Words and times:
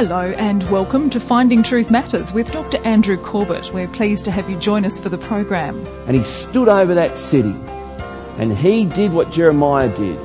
Hello 0.00 0.32
and 0.38 0.62
welcome 0.70 1.10
to 1.10 1.18
Finding 1.18 1.60
Truth 1.64 1.90
Matters 1.90 2.32
with 2.32 2.52
Dr. 2.52 2.78
Andrew 2.84 3.16
Corbett. 3.16 3.72
We're 3.74 3.88
pleased 3.88 4.24
to 4.26 4.30
have 4.30 4.48
you 4.48 4.56
join 4.60 4.84
us 4.84 5.00
for 5.00 5.08
the 5.08 5.18
program. 5.18 5.84
And 6.06 6.16
he 6.16 6.22
stood 6.22 6.68
over 6.68 6.94
that 6.94 7.16
city 7.16 7.56
and 8.38 8.56
he 8.56 8.84
did 8.84 9.12
what 9.12 9.32
Jeremiah 9.32 9.88
did. 9.96 10.16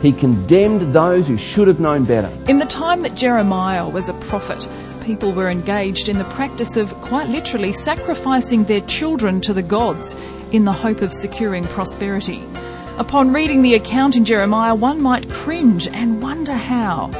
He 0.00 0.12
condemned 0.12 0.94
those 0.94 1.28
who 1.28 1.36
should 1.36 1.68
have 1.68 1.78
known 1.78 2.06
better. 2.06 2.32
In 2.48 2.58
the 2.58 2.64
time 2.64 3.02
that 3.02 3.14
Jeremiah 3.14 3.86
was 3.86 4.08
a 4.08 4.14
prophet, 4.14 4.66
people 5.04 5.30
were 5.30 5.50
engaged 5.50 6.08
in 6.08 6.16
the 6.16 6.24
practice 6.24 6.78
of 6.78 6.94
quite 7.02 7.28
literally 7.28 7.74
sacrificing 7.74 8.64
their 8.64 8.80
children 8.80 9.42
to 9.42 9.52
the 9.52 9.62
gods 9.62 10.16
in 10.52 10.64
the 10.64 10.72
hope 10.72 11.02
of 11.02 11.12
securing 11.12 11.64
prosperity. 11.64 12.42
Upon 12.96 13.34
reading 13.34 13.60
the 13.60 13.74
account 13.74 14.16
in 14.16 14.24
Jeremiah, 14.24 14.74
one 14.74 15.02
might 15.02 15.28
cringe 15.28 15.86
and 15.86 16.22
wonder 16.22 16.54
how. 16.54 17.10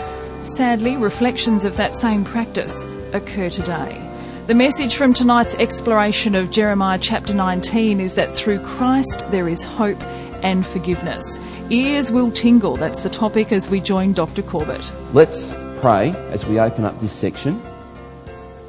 Sadly, 0.46 0.96
reflections 0.96 1.64
of 1.64 1.76
that 1.76 1.92
same 1.92 2.24
practice 2.24 2.84
occur 3.12 3.50
today. 3.50 4.00
The 4.46 4.54
message 4.54 4.95
from 4.95 5.12
tonight's 5.12 5.56
exploration 5.56 6.37
of 6.37 6.52
Jeremiah 6.52 7.00
chapter 7.00 7.34
19 7.34 8.00
is 8.00 8.14
that 8.14 8.32
through 8.32 8.60
Christ 8.60 9.28
there 9.32 9.48
is 9.48 9.64
hope 9.64 10.01
and 10.45 10.64
forgiveness. 10.64 11.40
Ears 11.68 12.12
will 12.12 12.30
tingle, 12.30 12.77
that's 12.77 13.01
the 13.01 13.10
topic 13.10 13.51
as 13.51 13.68
we 13.68 13.80
join 13.80 14.12
Dr. 14.12 14.40
Corbett. 14.40 14.90
Let's 15.12 15.52
pray 15.80 16.10
as 16.30 16.46
we 16.46 16.60
open 16.60 16.84
up 16.84 16.98
this 17.01 17.12
section 17.12 17.60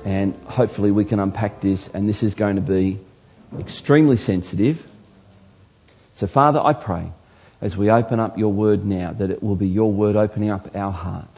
and 0.04 0.34
hopefully 0.48 0.90
we 0.90 1.06
can 1.06 1.20
unpack 1.20 1.62
this 1.62 1.90
and 1.90 2.10
this 2.10 2.24
is 2.24 2.34
going 2.34 2.56
to 2.56 2.62
be 2.62 3.00
extremely 3.60 4.18
sensitive. 4.18 4.84
So 6.16 6.26
Father, 6.26 6.60
I 6.60 6.74
pray 6.74 7.12
as 7.62 7.78
we 7.78 7.92
open 7.92 8.20
up 8.20 8.36
your 8.36 8.52
word 8.52 8.84
now 8.84 9.14
that 9.14 9.30
it 9.30 9.44
will 9.44 9.56
be 9.56 9.68
your 9.68 9.92
word 9.92 10.16
opening 10.16 10.50
up 10.50 10.76
our 10.76 10.92
heart. 10.92 11.37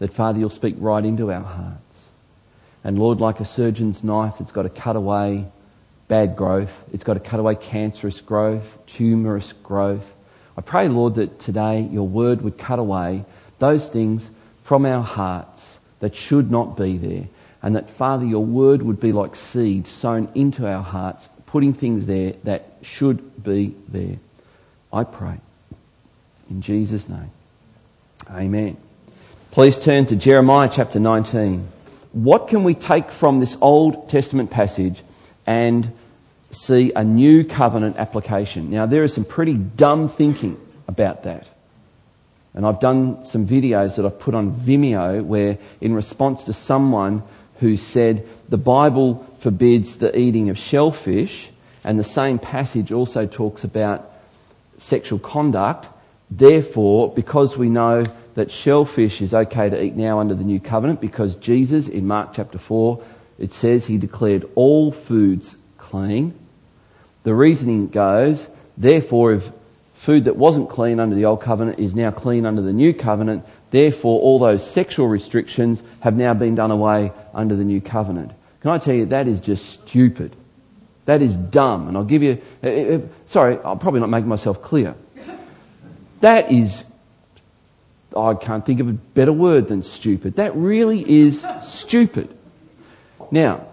That 0.00 0.12
Father, 0.12 0.38
you'll 0.38 0.50
speak 0.50 0.74
right 0.78 1.04
into 1.04 1.30
our 1.30 1.42
hearts. 1.42 1.80
And 2.82 2.98
Lord, 2.98 3.20
like 3.20 3.40
a 3.40 3.44
surgeon's 3.44 4.02
knife, 4.02 4.40
it's 4.40 4.52
got 4.52 4.62
to 4.62 4.70
cut 4.70 4.96
away 4.96 5.46
bad 6.08 6.36
growth. 6.36 6.72
It's 6.92 7.04
got 7.04 7.14
to 7.14 7.20
cut 7.20 7.38
away 7.38 7.54
cancerous 7.54 8.20
growth, 8.20 8.64
tumorous 8.86 9.52
growth. 9.62 10.12
I 10.56 10.62
pray, 10.62 10.88
Lord, 10.88 11.14
that 11.16 11.38
today 11.38 11.82
your 11.82 12.08
word 12.08 12.42
would 12.42 12.58
cut 12.58 12.78
away 12.78 13.24
those 13.58 13.88
things 13.88 14.28
from 14.64 14.86
our 14.86 15.02
hearts 15.02 15.78
that 16.00 16.16
should 16.16 16.50
not 16.50 16.76
be 16.76 16.96
there. 16.96 17.28
And 17.62 17.76
that, 17.76 17.90
Father, 17.90 18.24
your 18.24 18.44
word 18.44 18.82
would 18.82 19.00
be 19.00 19.12
like 19.12 19.36
seed 19.36 19.86
sown 19.86 20.30
into 20.34 20.66
our 20.66 20.82
hearts, 20.82 21.28
putting 21.44 21.74
things 21.74 22.06
there 22.06 22.32
that 22.44 22.72
should 22.80 23.42
be 23.44 23.76
there. 23.88 24.16
I 24.92 25.04
pray. 25.04 25.38
In 26.48 26.62
Jesus' 26.62 27.08
name. 27.08 27.30
Amen. 28.30 28.76
Please 29.50 29.80
turn 29.80 30.06
to 30.06 30.14
Jeremiah 30.14 30.70
chapter 30.72 31.00
19 31.00 31.66
what 32.12 32.46
can 32.46 32.62
we 32.62 32.74
take 32.74 33.10
from 33.10 33.40
this 33.40 33.56
Old 33.60 34.08
Testament 34.08 34.50
passage 34.50 35.02
and 35.46 35.92
see 36.52 36.92
a 36.94 37.02
new 37.02 37.44
covenant 37.44 37.96
application? 37.96 38.70
Now, 38.70 38.86
there 38.86 39.02
is 39.04 39.14
some 39.14 39.24
pretty 39.24 39.54
dumb 39.54 40.08
thinking 40.08 40.56
about 40.86 41.24
that. 41.24 41.48
And 42.54 42.66
I've 42.66 42.80
done 42.80 43.24
some 43.24 43.46
videos 43.46 43.96
that 43.96 44.04
I've 44.04 44.18
put 44.18 44.34
on 44.34 44.52
Vimeo 44.52 45.24
where, 45.24 45.58
in 45.80 45.94
response 45.94 46.44
to 46.44 46.52
someone 46.52 47.22
who 47.58 47.76
said 47.76 48.28
the 48.48 48.58
Bible 48.58 49.24
forbids 49.38 49.98
the 49.98 50.16
eating 50.16 50.50
of 50.50 50.58
shellfish, 50.58 51.50
and 51.84 51.98
the 51.98 52.04
same 52.04 52.38
passage 52.38 52.90
also 52.92 53.26
talks 53.26 53.64
about 53.64 54.10
sexual 54.78 55.18
conduct, 55.18 55.88
therefore, 56.30 57.12
because 57.14 57.56
we 57.56 57.68
know 57.68 58.04
that 58.40 58.50
shellfish 58.50 59.20
is 59.20 59.34
okay 59.34 59.68
to 59.68 59.84
eat 59.84 59.94
now 59.94 60.18
under 60.18 60.34
the 60.34 60.44
new 60.44 60.58
covenant 60.58 60.98
because 60.98 61.34
Jesus, 61.34 61.88
in 61.88 62.06
Mark 62.06 62.32
chapter 62.32 62.56
4, 62.56 63.04
it 63.38 63.52
says 63.52 63.84
he 63.84 63.98
declared 63.98 64.48
all 64.54 64.92
foods 64.92 65.58
clean. 65.76 66.32
The 67.22 67.34
reasoning 67.34 67.88
goes, 67.88 68.48
therefore, 68.78 69.34
if 69.34 69.50
food 69.92 70.24
that 70.24 70.36
wasn't 70.36 70.70
clean 70.70 71.00
under 71.00 71.14
the 71.14 71.26
old 71.26 71.42
covenant 71.42 71.80
is 71.80 71.94
now 71.94 72.10
clean 72.10 72.46
under 72.46 72.62
the 72.62 72.72
new 72.72 72.94
covenant, 72.94 73.44
therefore 73.72 74.18
all 74.20 74.38
those 74.38 74.66
sexual 74.66 75.06
restrictions 75.06 75.82
have 76.00 76.16
now 76.16 76.32
been 76.32 76.54
done 76.54 76.70
away 76.70 77.12
under 77.34 77.54
the 77.54 77.64
new 77.64 77.82
covenant. 77.82 78.32
Can 78.62 78.70
I 78.70 78.78
tell 78.78 78.94
you, 78.94 79.04
that 79.06 79.28
is 79.28 79.42
just 79.42 79.68
stupid. 79.68 80.34
That 81.04 81.20
is 81.20 81.36
dumb. 81.36 81.88
And 81.88 81.96
I'll 81.96 82.04
give 82.04 82.22
you, 82.22 82.40
uh, 82.64 82.68
uh, 82.68 83.00
sorry, 83.26 83.58
I'll 83.58 83.76
probably 83.76 84.00
not 84.00 84.08
make 84.08 84.24
myself 84.24 84.62
clear. 84.62 84.94
That 86.22 86.50
is 86.50 86.84
I 88.16 88.34
can't 88.34 88.64
think 88.64 88.80
of 88.80 88.88
a 88.88 88.92
better 88.92 89.32
word 89.32 89.68
than 89.68 89.82
stupid. 89.82 90.36
That 90.36 90.54
really 90.56 91.08
is 91.08 91.46
stupid. 91.62 92.36
Now, 93.30 93.66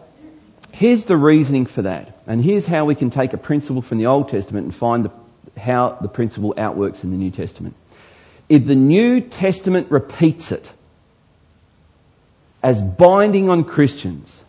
here's 0.71 1.05
the 1.05 1.17
reasoning 1.17 1.65
for 1.65 1.81
that. 1.81 2.19
And 2.27 2.43
here's 2.43 2.65
how 2.65 2.85
we 2.85 2.95
can 2.95 3.09
take 3.09 3.33
a 3.33 3.37
principle 3.37 3.81
from 3.81 3.97
the 3.97 4.05
Old 4.05 4.29
Testament 4.29 4.65
and 4.65 4.75
find 4.75 5.05
the, 5.05 5.59
how 5.59 5.97
the 6.01 6.07
principle 6.07 6.53
outworks 6.57 7.03
in 7.03 7.11
the 7.11 7.17
New 7.17 7.31
Testament. 7.31 7.75
If 8.49 8.65
the 8.65 8.75
New 8.75 9.21
Testament 9.21 9.89
repeats 9.89 10.51
it 10.51 10.71
as 12.61 12.81
binding 12.81 13.49
on 13.49 13.63
Christians, 13.63 14.43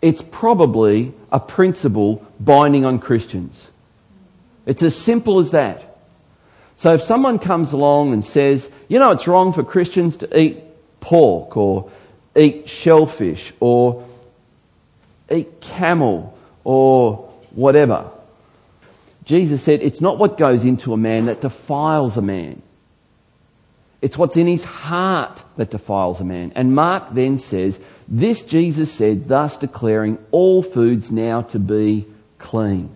it's 0.00 0.22
probably 0.22 1.12
a 1.32 1.40
principle 1.40 2.24
binding 2.38 2.84
on 2.84 2.98
Christians. 3.00 3.68
It's 4.66 4.82
as 4.82 4.96
simple 4.96 5.40
as 5.40 5.50
that. 5.52 5.95
So 6.76 6.94
if 6.94 7.02
someone 7.02 7.38
comes 7.38 7.72
along 7.72 8.12
and 8.12 8.24
says, 8.24 8.68
you 8.88 8.98
know, 8.98 9.10
it's 9.10 9.26
wrong 9.26 9.52
for 9.52 9.64
Christians 9.64 10.18
to 10.18 10.38
eat 10.38 10.62
pork 11.00 11.56
or 11.56 11.90
eat 12.36 12.68
shellfish 12.68 13.52
or 13.60 14.06
eat 15.30 15.60
camel 15.60 16.36
or 16.64 17.32
whatever. 17.52 18.10
Jesus 19.24 19.62
said, 19.62 19.82
it's 19.82 20.00
not 20.00 20.18
what 20.18 20.38
goes 20.38 20.64
into 20.64 20.92
a 20.92 20.96
man 20.96 21.26
that 21.26 21.40
defiles 21.40 22.16
a 22.16 22.22
man. 22.22 22.62
It's 24.02 24.18
what's 24.18 24.36
in 24.36 24.46
his 24.46 24.64
heart 24.64 25.42
that 25.56 25.70
defiles 25.70 26.20
a 26.20 26.24
man. 26.24 26.52
And 26.54 26.74
Mark 26.74 27.12
then 27.12 27.38
says, 27.38 27.80
this 28.06 28.42
Jesus 28.42 28.92
said, 28.92 29.26
thus 29.26 29.58
declaring 29.58 30.18
all 30.30 30.62
foods 30.62 31.10
now 31.10 31.42
to 31.42 31.58
be 31.58 32.06
clean. 32.38 32.95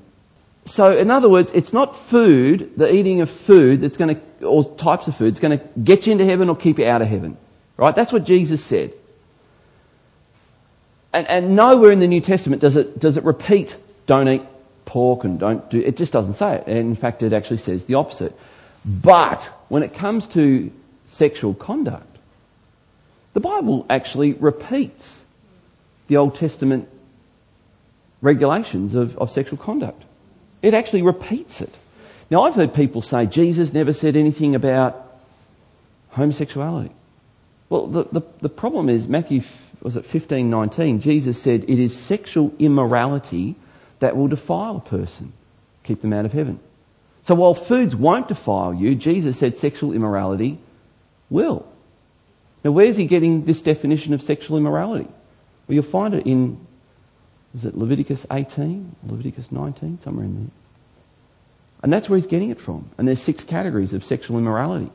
So, 0.71 0.97
in 0.97 1.11
other 1.11 1.29
words, 1.29 1.51
it's 1.53 1.73
not 1.73 1.97
food, 1.97 2.71
the 2.77 2.95
eating 2.95 3.23
of 3.23 3.29
food 3.29 3.81
that's 3.81 3.97
going 3.97 4.15
to, 4.15 4.47
or 4.47 4.63
types 4.77 5.09
of 5.09 5.17
food, 5.17 5.33
that's 5.35 5.41
going 5.41 5.59
to 5.59 5.65
get 5.81 6.07
you 6.07 6.13
into 6.13 6.25
heaven 6.25 6.49
or 6.49 6.55
keep 6.55 6.79
you 6.79 6.87
out 6.87 7.03
of 7.03 7.09
heaven. 7.09 7.37
Right? 7.77 7.93
That's 7.93 8.13
what 8.13 8.23
Jesus 8.23 8.65
said. 8.65 8.93
And, 11.13 11.27
and 11.27 11.57
nowhere 11.57 11.91
in 11.91 11.99
the 11.99 12.07
New 12.07 12.21
Testament 12.21 12.63
does 12.63 12.77
it, 12.77 13.01
does 13.01 13.17
it 13.17 13.25
repeat, 13.25 13.77
don't 14.07 14.29
eat 14.29 14.43
pork 14.85 15.25
and 15.25 15.41
don't 15.41 15.69
do, 15.71 15.81
it 15.81 15.97
just 15.97 16.13
doesn't 16.13 16.35
say 16.35 16.59
it. 16.59 16.69
And 16.69 16.79
in 16.79 16.95
fact, 16.95 17.25
it 17.25 17.33
actually 17.33 17.57
says 17.57 17.87
the 17.87 17.95
opposite. 17.95 18.39
But 18.85 19.43
when 19.71 19.83
it 19.83 19.93
comes 19.93 20.29
to 20.29 20.71
sexual 21.07 21.55
conduct, 21.55 22.17
the 23.33 23.41
Bible 23.41 23.87
actually 23.91 24.35
repeats 24.35 25.25
the 26.07 26.17
Old 26.17 26.37
Testament 26.37 26.89
regulations 28.23 28.95
of, 28.95 29.19
of 29.19 29.33
sexual 29.33 29.59
conduct. 29.59 30.05
It 30.63 30.75
actually 30.75 31.03
repeats 31.03 31.61
it. 31.61 31.75
Now, 32.31 32.43
I've 32.43 32.55
heard 32.55 32.75
people 32.75 33.03
say 33.03 33.27
Jesus 33.27 33.73
never 33.73 33.93
said 33.93 34.17
anything 34.17 34.55
about 34.55 35.07
homosexuality. 36.11 36.93
Well, 37.69 37.87
the, 37.87 38.05
the, 38.05 38.23
the 38.41 38.49
problem 38.49 38.89
is, 38.89 39.09
Matthew, 39.09 39.43
was 39.83 39.97
it 39.97 40.05
15, 40.05 40.51
19, 40.51 41.01
Jesus 41.01 41.41
said 41.41 41.65
it 41.65 41.79
is 41.79 41.99
sexual 41.99 42.53
immorality 42.59 43.57
that 44.01 44.17
will 44.17 44.29
defile 44.29 44.77
a 44.77 44.81
person, 44.81 45.33
keep 45.85 46.01
them 46.03 46.13
out 46.13 46.25
of 46.25 46.33
heaven. 46.33 46.61
So 47.23 47.35
while 47.35 47.55
foods 47.55 47.95
won't 47.95 48.29
defile 48.29 48.75
you, 48.75 48.95
Jesus 48.95 49.39
said 49.39 49.57
sexual 49.57 49.93
immorality 49.93 50.59
will. 51.29 51.67
Now, 52.65 52.73
where's 52.73 52.97
he 52.97 53.07
getting 53.07 53.45
this 53.45 53.63
definition 53.63 54.15
of 54.15 54.23
sexual 54.23 54.57
immorality? 54.57 55.09
Well, 55.67 55.75
you'll 55.75 55.83
find 55.85 56.15
it 56.15 56.27
in 56.27 56.67
is 57.55 57.65
it 57.65 57.77
Leviticus 57.77 58.27
18? 58.31 58.97
Leviticus 59.07 59.51
19? 59.51 59.99
Somewhere 60.01 60.25
in 60.25 60.37
there. 60.37 60.51
And 61.83 61.93
that's 61.93 62.09
where 62.09 62.19
he's 62.19 62.27
getting 62.27 62.51
it 62.51 62.61
from. 62.61 62.91
And 62.99 63.09
there's 63.09 63.23
six 63.23 63.43
categories 63.43 63.93
of 63.93 64.05
sexual 64.05 64.39
immorality. 64.39 64.91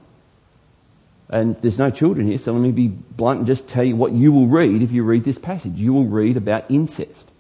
And 1.30 1.60
there's 1.62 1.80
no 1.80 1.90
children 1.90 2.28
here, 2.28 2.38
so 2.38 2.54
let 2.54 2.62
me 2.62 2.72
be 2.72 2.88
blunt 2.88 3.40
and 3.40 3.48
just 3.48 3.68
tell 3.68 3.84
you 3.84 3.96
what 3.96 4.12
you 4.12 4.32
will 4.32 4.48
read 4.48 4.84
if 4.84 4.92
you 4.92 5.04
read 5.04 5.24
this 5.24 5.40
passage. 5.40 5.74
You 5.74 5.92
will 5.92 6.06
read 6.06 6.38
about 6.38 6.70
incest. 6.70 7.32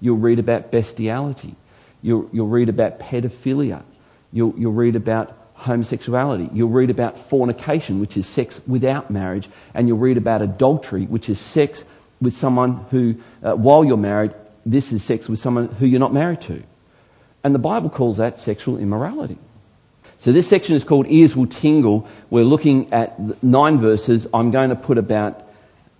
You'll 0.00 0.16
read 0.16 0.40
about 0.40 0.72
bestiality. 0.72 1.54
You'll, 2.02 2.28
you'll 2.32 2.48
read 2.48 2.68
about 2.68 2.98
pedophilia. 2.98 3.84
You'll, 4.32 4.54
you'll 4.58 4.72
read 4.72 4.96
about 4.96 5.36
homosexuality. 5.54 6.50
You'll 6.52 6.68
read 6.68 6.90
about 6.90 7.18
fornication, 7.28 8.00
which 8.00 8.16
is 8.16 8.26
sex 8.26 8.60
without 8.66 9.10
marriage. 9.10 9.48
And 9.72 9.86
you'll 9.86 9.98
read 9.98 10.16
about 10.16 10.42
adultery, 10.42 11.06
which 11.06 11.28
is 11.28 11.38
sex 11.38 11.84
with 12.20 12.36
someone 12.36 12.86
who, 12.90 13.16
uh, 13.42 13.54
while 13.54 13.84
you're 13.84 13.96
married, 13.96 14.34
this 14.72 14.92
is 14.92 15.02
sex 15.02 15.28
with 15.28 15.38
someone 15.38 15.68
who 15.68 15.86
you're 15.86 16.00
not 16.00 16.12
married 16.12 16.40
to. 16.42 16.62
And 17.44 17.54
the 17.54 17.58
Bible 17.58 17.90
calls 17.90 18.18
that 18.18 18.38
sexual 18.38 18.78
immorality. 18.78 19.38
So 20.18 20.32
this 20.32 20.48
section 20.48 20.74
is 20.74 20.82
called 20.82 21.06
Ears 21.08 21.36
Will 21.36 21.46
Tingle. 21.46 22.08
We're 22.28 22.44
looking 22.44 22.92
at 22.92 23.42
nine 23.42 23.78
verses. 23.78 24.26
I'm 24.34 24.50
going 24.50 24.70
to 24.70 24.76
put 24.76 24.98
about 24.98 25.48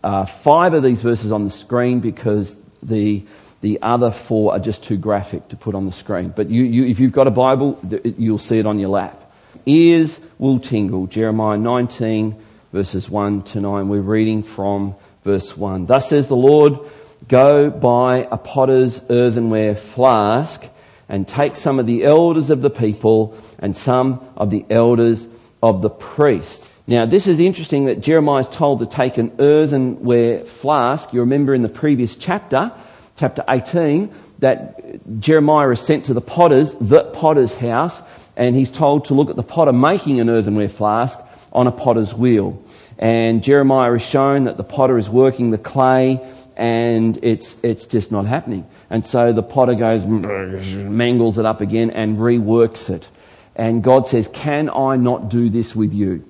uh, 0.03 0.26
five 0.26 0.75
of 0.75 0.82
these 0.82 1.03
verses 1.03 1.31
on 1.31 1.44
the 1.44 1.50
screen 1.50 2.00
because 2.00 2.56
the 2.82 3.25
the 3.61 3.81
other 3.82 4.12
four 4.12 4.53
are 4.53 4.61
just 4.61 4.85
too 4.85 4.97
graphic 4.97 5.49
to 5.49 5.56
put 5.56 5.75
on 5.75 5.85
the 5.85 5.93
screen. 5.93 6.32
But 6.35 6.49
you, 6.49 6.62
you, 6.62 6.85
if 6.87 7.00
you've 7.00 7.12
got 7.12 7.26
a 7.26 7.32
Bible, 7.32 7.81
you'll 8.17 8.38
see 8.38 8.59
it 8.59 8.67
on 8.67 8.79
your 8.79 8.91
lap. 8.91 9.21
Ears 9.67 10.21
will 10.38 10.61
tingle. 10.61 11.09
Jeremiah 11.09 11.59
19 11.59 12.41
verses 12.73 13.11
1 13.11 13.43
to 13.43 13.61
9. 13.61 13.88
We're 13.88 14.00
reading 14.00 14.43
from 14.43 14.94
verse 15.25 15.56
1. 15.56 15.87
Thus 15.87 16.09
says 16.09 16.29
the 16.29 16.37
Lord, 16.37 16.79
go 17.26 17.70
buy 17.70 18.29
a 18.31 18.38
potter's 18.38 19.00
earthenware 19.11 19.75
flask 19.75 20.65
and 21.09 21.26
take 21.26 21.56
some 21.56 21.79
of 21.79 21.87
the 21.87 22.05
elders 22.05 22.50
of 22.50 22.61
the 22.61 22.70
people 22.70 23.37
and 23.59 23.76
some 23.76 24.20
of 24.37 24.50
the 24.50 24.65
elders 24.70 25.26
of 25.62 25.82
the 25.82 25.91
priests. 25.91 26.70
Now, 26.87 27.05
this 27.05 27.26
is 27.26 27.41
interesting 27.41 27.87
that 27.87 28.00
Jeremiah 28.00 28.41
is 28.41 28.49
told 28.49 28.79
to 28.79 28.87
take 28.87 29.19
an 29.19 29.32
earthenware 29.38 30.44
flask. 30.44 31.12
You 31.12 31.20
remember 31.20 31.55
in 31.55 31.62
the 31.62 31.69
previous 31.69 32.17
chapter, 32.17 32.73
chapter 33.17 33.44
18, 33.49 34.14
that 34.38 35.21
Jeremiah 35.21 35.71
is 35.71 35.81
sent 35.81 36.06
to 36.06 36.14
the 36.14 36.21
potter's, 36.21 36.75
the 36.75 37.05
potter's 37.05 37.55
house, 37.55 38.00
and 38.37 38.55
he's 38.55 38.71
told 38.71 39.06
to 39.06 39.14
look 39.14 39.29
at 39.31 39.37
the 39.37 39.43
potter 39.43 39.73
making 39.73 40.21
an 40.21 40.31
earthenware 40.31 40.69
flask 40.69 41.19
on 41.53 41.67
a 41.67 41.73
potter's 41.73 42.14
wheel. 42.14 42.62
And 42.99 43.43
Jeremiah 43.43 43.93
is 43.94 44.03
shown 44.03 44.44
that 44.44 44.56
the 44.56 44.64
potter 44.64 44.97
is 44.97 45.11
working 45.11 45.50
the 45.50 45.59
clay 45.59 46.21
and 46.58 47.19
it's, 47.22 47.56
it's 47.62 47.87
just 47.87 48.10
not 48.10 48.26
happening. 48.26 48.66
And 48.90 49.06
so 49.06 49.32
the 49.32 49.44
potter 49.44 49.75
goes, 49.75 50.05
mangles 50.05 51.38
it 51.38 51.46
up 51.46 51.60
again 51.60 51.90
and 51.90 52.19
reworks 52.19 52.90
it. 52.90 53.08
And 53.55 53.82
God 53.82 54.08
says, 54.08 54.28
can 54.28 54.69
I 54.69 54.96
not 54.96 55.28
do 55.28 55.49
this 55.49 55.76
with 55.76 55.94
you? 55.94 56.25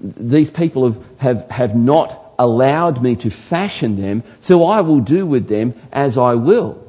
These 0.00 0.50
people 0.50 0.90
have, 0.90 1.04
have, 1.18 1.50
have 1.50 1.76
not 1.76 2.34
allowed 2.38 3.02
me 3.02 3.14
to 3.16 3.30
fashion 3.30 4.00
them, 4.00 4.22
so 4.40 4.64
I 4.64 4.80
will 4.80 5.00
do 5.00 5.26
with 5.26 5.48
them 5.48 5.74
as 5.92 6.16
I 6.16 6.34
will. 6.34 6.80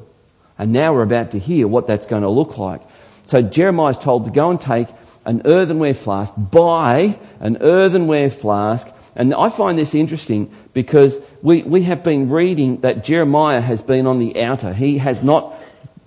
And 0.58 0.72
now 0.72 0.94
we're 0.94 1.02
about 1.02 1.32
to 1.32 1.38
hear 1.38 1.68
what 1.68 1.86
that's 1.86 2.06
going 2.06 2.22
to 2.22 2.30
look 2.30 2.56
like. 2.56 2.80
So 3.26 3.42
Jeremiah 3.42 3.90
is 3.90 3.98
told 3.98 4.24
to 4.24 4.30
go 4.30 4.50
and 4.50 4.60
take 4.60 4.88
an 5.26 5.42
earthenware 5.44 5.94
flask, 5.94 6.32
buy 6.36 7.18
an 7.40 7.58
earthenware 7.60 8.30
flask. 8.30 8.88
And 9.16 9.34
I 9.34 9.48
find 9.48 9.78
this 9.78 9.94
interesting 9.94 10.52
because 10.74 11.18
we, 11.42 11.62
we 11.62 11.82
have 11.84 12.04
been 12.04 12.28
reading 12.28 12.82
that 12.82 13.02
Jeremiah 13.02 13.62
has 13.62 13.80
been 13.80 14.06
on 14.06 14.18
the 14.18 14.42
outer. 14.42 14.74
He 14.74 14.98
has 14.98 15.22
not 15.22 15.54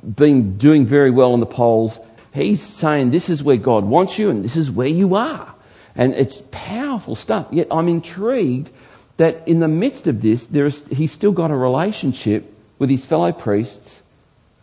been 0.04 0.58
doing 0.60 0.86
very 0.86 1.10
well 1.10 1.34
on 1.34 1.40
the 1.40 1.48
polls. 1.48 2.00
He's 2.34 2.62
saying 2.62 3.10
this 3.10 3.30
is 3.30 3.42
where 3.42 3.58
God 3.58 3.84
wants 3.84 4.20
you 4.20 4.30
and 4.30 4.46
this 4.46 4.56
is 4.56 4.70
where 4.70 4.88
you 4.88 5.16
are. 5.16 5.54
And 5.96 6.14
it's 6.14 6.42
powerful 6.52 7.16
stuff. 7.16 7.48
Yet 7.52 7.68
I'm 7.72 7.88
intrigued 7.88 8.70
that 9.18 9.48
in 9.48 9.60
the 9.60 9.68
midst 9.68 10.06
of 10.06 10.22
this, 10.22 10.46
there 10.46 10.68
is, 10.68 10.86
he's 10.88 11.12
still 11.12 11.32
got 11.32 11.50
a 11.50 11.56
relationship 11.56 12.54
with 12.78 12.92
his 12.92 13.04
fellow 13.04 13.32
priests 13.32 14.02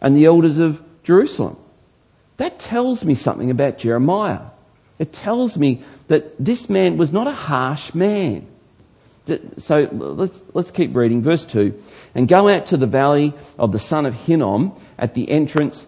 and 0.00 0.16
the 0.16 0.25
elders 0.25 0.58
of 0.58 0.81
Jerusalem. 1.02 1.56
That 2.37 2.60
tells 2.60 3.04
me 3.04 3.16
something 3.16 3.50
about 3.50 3.78
Jeremiah. 3.78 4.42
It 4.99 5.12
tells 5.12 5.58
me 5.58 5.82
that 6.08 6.35
this 6.43 6.69
man 6.69 6.97
was 6.97 7.12
not 7.12 7.26
a 7.26 7.32
harsh 7.32 7.94
man. 7.94 8.47
So 9.58 9.88
let's, 9.91 10.41
let's 10.55 10.70
keep 10.70 10.94
reading. 10.94 11.23
Verse 11.23 11.44
2. 11.44 11.75
And 12.14 12.29
go 12.29 12.49
out 12.49 12.67
to 12.67 12.76
the 12.76 12.87
valley 12.87 13.35
of 13.58 13.73
the 13.73 13.79
son 13.79 14.06
of 14.06 14.14
Hinnom 14.14 14.73
at 14.99 15.14
the 15.14 15.29
entrance 15.31 15.87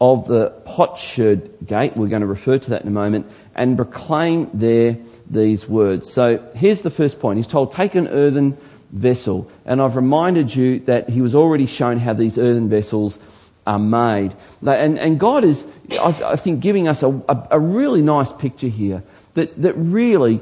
of 0.00 0.26
the 0.26 0.50
potsherd 0.64 1.50
gate. 1.64 1.96
We're 1.96 2.08
going 2.08 2.22
to 2.22 2.26
refer 2.26 2.58
to 2.58 2.70
that 2.70 2.82
in 2.82 2.88
a 2.88 2.92
moment. 2.92 3.30
And 3.54 3.76
proclaim 3.76 4.50
there 4.54 4.98
these 5.28 5.68
words. 5.68 6.12
So 6.12 6.44
here's 6.54 6.80
the 6.80 6.90
first 6.90 7.20
point. 7.20 7.36
He's 7.36 7.46
told, 7.46 7.72
take 7.72 7.94
an 7.94 8.08
earthen 8.08 8.58
vessel. 8.90 9.48
And 9.64 9.80
I've 9.80 9.94
reminded 9.94 10.54
you 10.54 10.80
that 10.80 11.08
he 11.08 11.20
was 11.20 11.34
already 11.34 11.66
shown 11.66 11.98
how 11.98 12.14
these 12.14 12.38
earthen 12.38 12.68
vessels 12.68 13.18
are 13.66 13.78
made. 13.78 14.34
And, 14.66 14.98
and 14.98 15.20
God 15.20 15.44
is, 15.44 15.64
I 16.00 16.34
think, 16.36 16.60
giving 16.60 16.88
us 16.88 17.04
a, 17.04 17.08
a, 17.28 17.48
a 17.52 17.60
really 17.60 18.02
nice 18.02 18.32
picture 18.32 18.68
here 18.68 19.04
that, 19.34 19.60
that 19.62 19.74
really, 19.74 20.40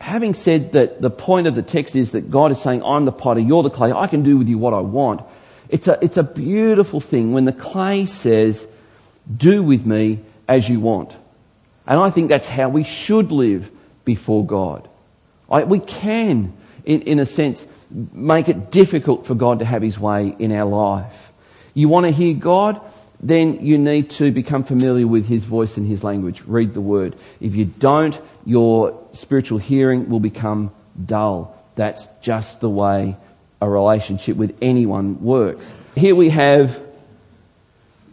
having 0.00 0.34
said 0.34 0.72
that 0.72 1.00
the 1.00 1.10
point 1.10 1.46
of 1.46 1.54
the 1.54 1.62
text 1.62 1.96
is 1.96 2.12
that 2.12 2.30
God 2.30 2.52
is 2.52 2.60
saying, 2.60 2.82
I'm 2.82 3.04
the 3.04 3.12
potter, 3.12 3.40
you're 3.40 3.62
the 3.62 3.70
clay, 3.70 3.92
I 3.92 4.06
can 4.06 4.22
do 4.22 4.38
with 4.38 4.48
you 4.48 4.58
what 4.58 4.74
I 4.74 4.80
want. 4.80 5.22
It's 5.68 5.88
a, 5.88 5.98
it's 6.02 6.16
a 6.16 6.22
beautiful 6.22 7.00
thing 7.00 7.32
when 7.32 7.44
the 7.44 7.52
clay 7.52 8.06
says, 8.06 8.66
do 9.34 9.62
with 9.62 9.84
me 9.84 10.20
as 10.48 10.68
you 10.68 10.80
want. 10.80 11.14
And 11.86 12.00
I 12.00 12.10
think 12.10 12.28
that's 12.28 12.48
how 12.48 12.68
we 12.68 12.84
should 12.84 13.32
live 13.32 13.70
before 14.04 14.44
God. 14.46 14.88
I, 15.50 15.64
we 15.64 15.78
can, 15.80 16.54
in, 16.84 17.02
in 17.02 17.18
a 17.18 17.26
sense, 17.26 17.66
make 17.90 18.48
it 18.48 18.70
difficult 18.70 19.26
for 19.26 19.34
God 19.34 19.58
to 19.60 19.64
have 19.64 19.82
his 19.82 19.98
way 19.98 20.34
in 20.38 20.52
our 20.52 20.66
life. 20.66 21.32
You 21.74 21.88
want 21.88 22.06
to 22.06 22.12
hear 22.12 22.34
God? 22.34 22.80
Then 23.20 23.64
you 23.64 23.78
need 23.78 24.10
to 24.10 24.30
become 24.30 24.64
familiar 24.64 25.06
with 25.06 25.26
His 25.26 25.44
voice 25.44 25.76
and 25.76 25.86
His 25.86 26.04
language. 26.04 26.42
Read 26.46 26.74
the 26.74 26.80
Word. 26.80 27.16
If 27.40 27.54
you 27.54 27.64
don't, 27.64 28.20
your 28.46 28.98
spiritual 29.12 29.58
hearing 29.58 30.08
will 30.08 30.20
become 30.20 30.72
dull. 31.04 31.56
That's 31.74 32.06
just 32.22 32.60
the 32.60 32.70
way 32.70 33.16
a 33.60 33.68
relationship 33.68 34.36
with 34.36 34.56
anyone 34.62 35.22
works. 35.22 35.70
Here 35.96 36.14
we 36.14 36.30
have 36.30 36.80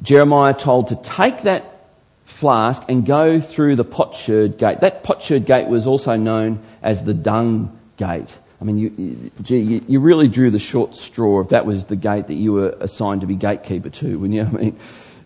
Jeremiah 0.02 0.54
told 0.54 0.90
to 0.90 0.96
take 0.96 1.44
that 1.44 1.88
flask 2.24 2.84
and 2.90 3.06
go 3.06 3.40
through 3.40 3.75
the 3.75 3.86
potsherd 3.86 4.57
gate. 4.57 4.81
That 4.81 5.04
potsherd 5.04 5.46
gate 5.46 5.68
was 5.68 5.88
also 5.88 6.16
known 6.16 6.63
as 6.81 7.04
the 7.04 7.13
dung 7.13 7.80
gate. 7.98 8.36
I 8.66 8.68
mean, 8.68 8.78
you, 8.80 9.32
gee, 9.44 9.84
you, 9.88 10.00
really 10.00 10.28
drew 10.28 10.50
the 10.50 10.58
short 10.58 10.96
straw 10.96 11.40
if 11.42 11.50
that 11.50 11.68
was 11.68 11.86
the 11.86 11.96
gate 11.96 12.26
that 12.28 12.34
you 12.34 12.54
were 12.54 12.76
assigned 12.80 13.22
to 13.22 13.28
be 13.28 13.36
gatekeeper 13.36 13.92
to, 13.92 14.18
wouldn't 14.18 14.34
you? 14.34 14.42
I 14.60 14.64
mean, 14.64 14.80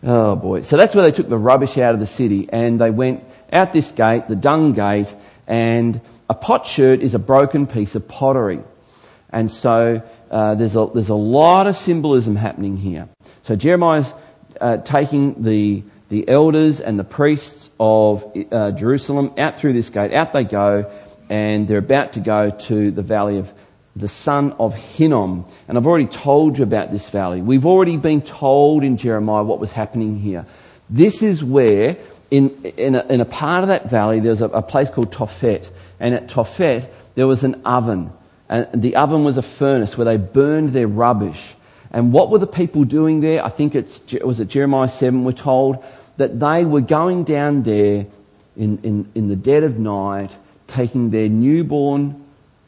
oh 0.04 0.36
boy. 0.36 0.64
So 0.64 0.76
that's 0.76 0.94
where 0.94 1.06
they 1.06 1.16
took 1.16 1.30
the 1.30 1.38
rubbish 1.38 1.78
out 1.78 1.94
of 1.94 2.02
the 2.02 2.08
city 2.08 2.50
and 2.52 2.82
they 2.82 2.92
went 2.92 3.24
out 3.54 3.72
this 3.72 3.92
gate, 3.92 4.28
the 4.28 4.36
dung 4.36 4.74
gate, 4.74 5.16
and 5.48 6.02
a 6.30 6.34
potsherd 6.34 7.00
is 7.00 7.16
a 7.16 7.20
broken 7.20 7.66
piece 7.66 7.96
of 7.96 8.10
pottery. 8.10 8.60
And 9.30 9.50
so 9.50 10.04
uh, 10.30 10.56
there's, 10.56 10.76
a, 10.76 10.90
there's 10.94 11.08
a 11.08 11.16
lot 11.16 11.66
of 11.66 11.78
symbolism 11.78 12.36
happening 12.36 12.76
here. 12.76 13.08
So 13.44 13.56
Jeremiah's 13.56 14.14
uh, 14.60 14.80
taking 14.80 15.44
the, 15.44 15.86
the 16.10 16.28
elders 16.28 16.82
and 16.82 17.00
the 17.00 17.06
priests 17.06 17.70
of 17.80 18.36
uh, 18.52 18.72
Jerusalem 18.72 19.32
out 19.38 19.58
through 19.58 19.72
this 19.72 19.90
gate. 19.90 20.12
Out 20.12 20.34
they 20.34 20.44
go 20.44 20.92
and 21.30 21.68
they're 21.68 21.78
about 21.78 22.14
to 22.14 22.20
go 22.20 22.50
to 22.50 22.92
the 22.92 23.04
valley 23.04 23.38
of 23.38 23.54
the 23.96 24.08
son 24.08 24.54
of 24.54 24.74
Hinnom. 24.74 25.46
And 25.68 25.78
I've 25.78 25.86
already 25.86 26.08
told 26.08 26.58
you 26.58 26.64
about 26.64 26.92
this 26.92 27.10
valley. 27.10 27.42
We've 27.42 27.66
already 27.66 27.98
been 27.98 28.22
told 28.22 28.84
in 28.84 28.98
Jeremiah 28.98 29.44
what 29.44 29.60
was 29.60 29.72
happening 29.72 30.18
here. 30.18 30.46
This 30.90 31.22
is 31.22 31.44
where, 31.44 31.98
in, 32.32 32.50
in, 32.78 32.96
a, 32.96 33.06
in 33.08 33.22
a 33.22 33.26
part 33.26 33.64
of 33.64 33.70
that 33.70 33.90
valley, 33.90 34.20
there's 34.20 34.42
a, 34.42 34.46
a 34.46 34.62
place 34.62 34.90
called 34.90 35.12
Tophet. 35.12 35.70
And 36.00 36.16
at 36.16 36.28
Tophet, 36.28 36.90
there 37.16 37.28
was 37.28 37.44
an 37.44 37.62
oven. 37.66 38.12
And 38.48 38.82
the 38.82 38.96
oven 38.96 39.24
was 39.24 39.38
a 39.38 39.44
furnace 39.44 39.98
where 39.98 40.06
they 40.06 40.18
burned 40.18 40.70
their 40.70 40.88
rubbish. 40.88 41.54
And 41.92 42.14
what 42.14 42.30
were 42.30 42.40
the 42.40 42.48
people 42.48 42.84
doing 42.86 43.20
there? 43.20 43.44
I 43.46 43.50
think 43.50 43.76
it's, 43.76 44.02
was 44.24 44.40
it 44.40 44.48
Jeremiah 44.48 44.90
7, 44.90 45.24
we're 45.24 45.32
told 45.34 45.84
that 46.18 46.40
they 46.40 46.66
were 46.66 46.82
going 46.82 47.24
down 47.24 47.64
there 47.64 48.08
in, 48.58 48.80
in, 48.84 49.12
in 49.16 49.28
the 49.28 49.36
dead 49.36 49.64
of 49.64 49.78
night 49.80 50.32
taking 50.70 51.10
their 51.10 51.28
newborn 51.28 52.26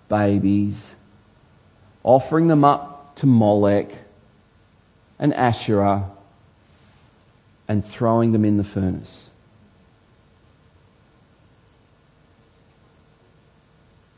babies, 0.09 0.93
offering 2.03 2.47
them 2.47 2.63
up 2.63 3.15
to 3.17 3.25
Molech 3.25 3.91
and 5.17 5.33
Asherah, 5.33 6.09
and 7.67 7.85
throwing 7.85 8.31
them 8.31 8.43
in 8.43 8.57
the 8.57 8.63
furnace. 8.63 9.29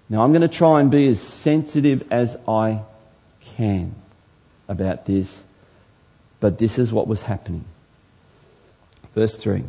Now, 0.10 0.24
I'm 0.24 0.32
going 0.32 0.42
to 0.42 0.48
try 0.48 0.80
and 0.80 0.90
be 0.92 1.08
as 1.08 1.22
sensitive 1.22 2.06
as 2.12 2.38
I 2.48 2.82
can 3.42 3.96
about 4.68 5.06
this, 5.06 5.44
but 6.40 6.58
this 6.58 6.78
is 6.78 6.92
what 6.92 7.08
was 7.08 7.24
happening. 7.24 7.66
Verse 9.16 9.38
3. 9.38 9.64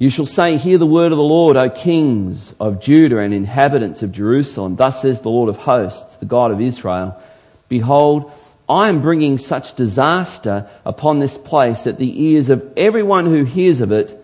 You 0.00 0.08
shall 0.08 0.24
say, 0.24 0.56
Hear 0.56 0.78
the 0.78 0.86
word 0.86 1.12
of 1.12 1.18
the 1.18 1.22
Lord, 1.22 1.58
O 1.58 1.68
kings 1.68 2.54
of 2.58 2.80
Judah 2.80 3.18
and 3.18 3.34
inhabitants 3.34 4.02
of 4.02 4.12
Jerusalem. 4.12 4.74
Thus 4.74 5.02
says 5.02 5.20
the 5.20 5.28
Lord 5.28 5.50
of 5.50 5.58
hosts, 5.58 6.16
the 6.16 6.24
God 6.24 6.50
of 6.50 6.60
Israel. 6.60 7.22
Behold, 7.68 8.32
I 8.66 8.88
am 8.88 9.02
bringing 9.02 9.36
such 9.36 9.76
disaster 9.76 10.70
upon 10.86 11.18
this 11.18 11.36
place 11.36 11.82
that 11.82 11.98
the 11.98 12.22
ears 12.22 12.48
of 12.48 12.66
everyone 12.78 13.26
who 13.26 13.44
hears 13.44 13.82
of 13.82 13.92
it 13.92 14.16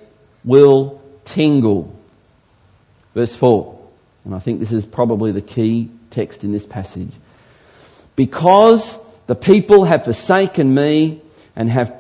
will 0.47 1.03
tingle. 1.27 1.95
Verse 3.15 3.37
4. 3.37 3.79
And 4.25 4.35
I 4.35 4.39
think 4.39 4.61
this 4.61 4.73
is 4.73 4.87
probably 4.87 5.31
the 5.31 5.43
key 5.43 5.91
text 6.11 6.43
in 6.43 6.53
this 6.53 6.65
passage. 6.65 7.13
Because 8.17 8.97
the 9.27 9.35
people 9.35 9.85
have 9.85 10.05
forsaken 10.05 10.75
me 10.75 11.21
and 11.57 11.71
have 11.71 11.91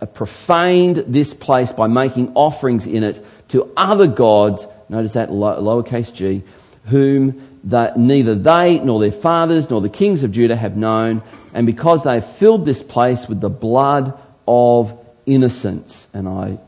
uh, 0.00 0.06
profaned 0.06 0.96
this 0.96 1.32
place 1.32 1.72
by 1.72 1.86
making 1.86 2.32
offerings 2.34 2.86
in 2.86 3.04
it 3.04 3.24
to 3.48 3.72
other 3.76 4.08
gods, 4.08 4.66
notice 4.88 5.12
that 5.12 5.30
lowercase 5.30 6.12
g, 6.12 6.42
whom 6.86 7.60
that 7.64 7.96
neither 7.96 8.34
they 8.34 8.80
nor 8.80 9.00
their 9.00 9.12
fathers 9.12 9.70
nor 9.70 9.80
the 9.80 9.88
kings 9.88 10.24
of 10.24 10.32
Judah 10.32 10.56
have 10.56 10.76
known, 10.76 11.22
and 11.54 11.64
because 11.64 12.02
they 12.02 12.14
have 12.14 12.36
filled 12.36 12.66
this 12.66 12.82
place 12.82 13.28
with 13.28 13.40
the 13.40 13.48
blood 13.48 14.18
of 14.46 14.98
innocence. 15.24 16.08
And 16.12 16.28
I 16.28 16.58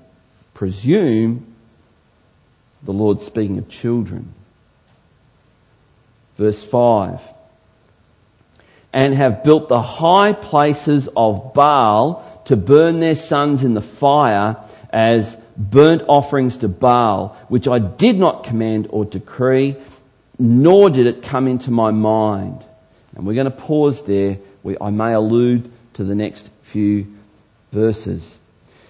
presume 0.55 1.53
the 2.85 2.93
Lord 2.93 3.21
speaking 3.21 3.59
of 3.59 3.69
children. 3.69 4.33
Verse 6.39 6.63
5 6.63 7.21
and 8.97 9.13
have 9.13 9.45
built 9.45 9.69
the 9.69 9.83
high 9.83 10.33
places 10.33 11.07
of 11.15 11.53
Baal 11.53 12.36
to 12.47 12.57
burn 12.57 13.01
their 13.01 13.17
sons 13.17 13.63
in 13.63 13.75
the 13.75 13.83
fire 13.83 14.57
as 14.91 15.37
burnt 15.57 16.03
offerings 16.09 16.59
to 16.59 16.69
Baal, 16.69 17.37
which 17.49 17.69
I 17.69 17.79
did 17.79 18.19
not 18.19 18.45
command 18.45 18.89
or 18.91 19.05
decree, 19.05 19.77
nor 20.39 20.91
did 20.91 21.07
it 21.07 21.23
come 21.23 21.49
into 21.49 21.71
my 21.71 21.91
mind. 21.91 22.65
And 23.15 23.27
we're 23.27 23.35
going 23.35 23.47
to 23.47 23.51
pause 23.51 24.03
there. 24.05 24.39
We, 24.63 24.77
I 24.81 24.91
may 24.91 25.13
allude 25.13 25.71
to 25.95 26.05
the 26.05 26.15
next 26.15 26.51
few 26.63 27.07
verses. 27.73 28.37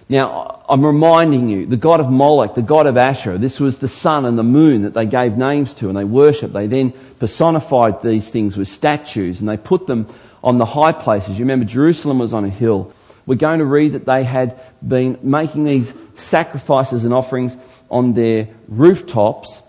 Now, 0.09 0.63
I'm 0.69 0.85
reminding 0.85 1.49
you, 1.49 1.65
the 1.65 1.77
god 1.77 1.99
of 1.99 2.09
Moloch, 2.09 2.55
the 2.55 2.61
god 2.61 2.87
of 2.87 2.95
Asherah, 2.95 3.37
this 3.37 3.59
was 3.59 3.79
the 3.79 3.87
sun 3.89 4.25
and 4.25 4.37
the 4.37 4.43
moon 4.43 4.83
that 4.83 4.93
they 4.93 5.05
gave 5.05 5.37
names 5.37 5.73
to 5.75 5.89
and 5.89 5.97
they 5.97 6.05
worshipped. 6.05 6.53
They 6.53 6.67
then 6.67 6.93
personified 7.19 8.01
these 8.01 8.29
things 8.29 8.55
with 8.55 8.69
statues 8.69 9.41
and 9.41 9.49
they 9.49 9.57
put 9.57 9.87
them 9.87 10.07
on 10.43 10.57
the 10.57 10.65
high 10.65 10.93
places. 10.93 11.37
You 11.37 11.43
remember 11.43 11.65
Jerusalem 11.65 12.19
was 12.19 12.33
on 12.33 12.45
a 12.45 12.49
hill. 12.49 12.93
We're 13.27 13.35
going 13.35 13.59
to 13.59 13.65
read 13.65 13.93
that 13.93 14.05
they 14.05 14.23
had 14.23 14.59
been 14.85 15.19
making 15.21 15.65
these 15.65 15.93
sacrifices 16.15 17.03
and 17.03 17.13
offerings 17.13 17.55
on 17.91 18.13
their 18.13 18.47
rooftops 18.67 19.61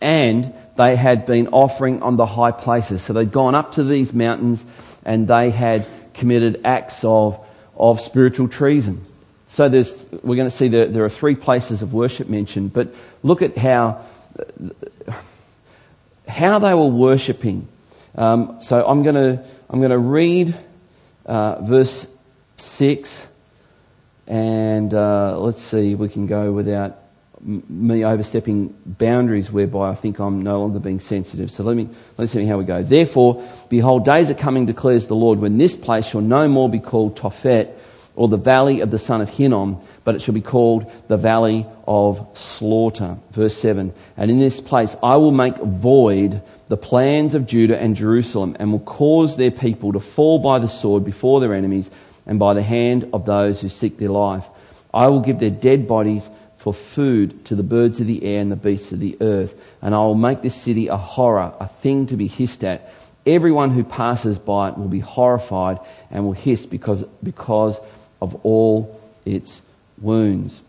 and 0.00 0.54
they 0.76 0.96
had 0.96 1.26
been 1.26 1.48
offering 1.48 2.02
on 2.02 2.16
the 2.16 2.24
high 2.24 2.52
places. 2.52 3.02
So 3.02 3.12
they'd 3.12 3.30
gone 3.30 3.54
up 3.54 3.72
to 3.72 3.84
these 3.84 4.12
mountains 4.12 4.64
and 5.04 5.28
they 5.28 5.50
had 5.50 5.86
committed 6.14 6.62
acts 6.64 7.04
of, 7.04 7.44
of 7.76 8.00
spiritual 8.00 8.48
treason. 8.48 9.04
So 9.48 9.68
there's, 9.68 9.94
we're 10.22 10.36
going 10.36 10.50
to 10.50 10.56
see 10.56 10.68
that 10.68 10.92
there 10.92 11.04
are 11.04 11.10
three 11.10 11.34
places 11.34 11.82
of 11.82 11.92
worship 11.92 12.28
mentioned, 12.28 12.72
but 12.72 12.94
look 13.22 13.42
at 13.42 13.58
how, 13.58 14.04
how 16.26 16.58
they 16.60 16.74
were 16.74 16.86
worshipping. 16.86 17.68
Um, 18.14 18.58
so 18.62 18.86
I'm 18.86 19.02
going 19.02 19.16
to, 19.16 19.44
I'm 19.68 19.80
going 19.80 19.90
to 19.90 19.98
read 19.98 20.56
uh, 21.26 21.60
verse 21.62 22.06
6, 22.62 23.26
and 24.26 24.94
uh, 24.94 25.38
let's 25.38 25.62
see, 25.62 25.94
we 25.94 26.08
can 26.08 26.26
go 26.26 26.52
without 26.52 26.98
me 27.44 28.04
overstepping 28.04 28.74
boundaries 28.86 29.50
whereby 29.50 29.90
I 29.90 29.94
think 29.94 30.20
I'm 30.20 30.42
no 30.42 30.60
longer 30.60 30.78
being 30.78 31.00
sensitive. 31.00 31.50
So 31.50 31.64
let 31.64 31.76
me, 31.76 31.88
let's 32.16 32.32
see 32.32 32.44
how 32.44 32.56
we 32.58 32.64
go. 32.64 32.82
Therefore, 32.82 33.46
behold, 33.68 34.04
days 34.04 34.30
are 34.30 34.34
coming, 34.34 34.66
declares 34.66 35.08
the 35.08 35.16
Lord, 35.16 35.40
when 35.40 35.58
this 35.58 35.74
place 35.74 36.06
shall 36.06 36.20
no 36.20 36.46
more 36.46 36.68
be 36.68 36.78
called 36.78 37.16
Tophet, 37.16 37.76
or 38.14 38.28
the 38.28 38.36
valley 38.36 38.80
of 38.80 38.90
the 38.90 38.98
son 38.98 39.20
of 39.20 39.28
Hinnom, 39.28 39.80
but 40.04 40.14
it 40.14 40.22
shall 40.22 40.34
be 40.34 40.42
called 40.42 40.90
the 41.08 41.16
valley 41.16 41.66
of 41.86 42.26
slaughter. 42.34 43.16
Verse 43.32 43.56
7. 43.56 43.92
And 44.16 44.30
in 44.30 44.38
this 44.38 44.60
place 44.60 44.94
I 45.02 45.16
will 45.16 45.32
make 45.32 45.56
void 45.56 46.42
the 46.68 46.76
plans 46.76 47.34
of 47.34 47.46
Judah 47.46 47.78
and 47.78 47.96
Jerusalem 47.96 48.56
and 48.58 48.72
will 48.72 48.80
cause 48.80 49.36
their 49.36 49.50
people 49.50 49.92
to 49.92 50.00
fall 50.00 50.38
by 50.38 50.58
the 50.58 50.68
sword 50.68 51.04
before 51.04 51.40
their 51.40 51.54
enemies 51.54 51.90
and 52.26 52.38
by 52.38 52.54
the 52.54 52.62
hand 52.62 53.08
of 53.12 53.26
those 53.26 53.60
who 53.60 53.68
seek 53.68 53.98
their 53.98 54.08
life. 54.08 54.44
I 54.92 55.08
will 55.08 55.20
give 55.20 55.38
their 55.38 55.50
dead 55.50 55.88
bodies 55.88 56.28
for 56.58 56.72
food 56.72 57.44
to 57.46 57.56
the 57.56 57.62
birds 57.62 58.00
of 58.00 58.06
the 58.06 58.22
air 58.24 58.40
and 58.40 58.52
the 58.52 58.56
beasts 58.56 58.92
of 58.92 59.00
the 59.00 59.16
earth. 59.20 59.54
And 59.80 59.94
I 59.94 59.98
will 59.98 60.14
make 60.14 60.42
this 60.42 60.54
city 60.54 60.86
a 60.88 60.96
horror, 60.96 61.52
a 61.58 61.66
thing 61.66 62.06
to 62.06 62.16
be 62.16 62.28
hissed 62.28 62.62
at. 62.62 62.92
Everyone 63.26 63.70
who 63.70 63.84
passes 63.84 64.38
by 64.38 64.68
it 64.68 64.78
will 64.78 64.88
be 64.88 65.00
horrified 65.00 65.80
and 66.10 66.24
will 66.24 66.32
hiss 66.32 66.66
because, 66.66 67.04
because 67.22 67.78
of 68.20 68.34
all 68.44 69.00
its 69.24 69.60
wounds. 70.00 70.60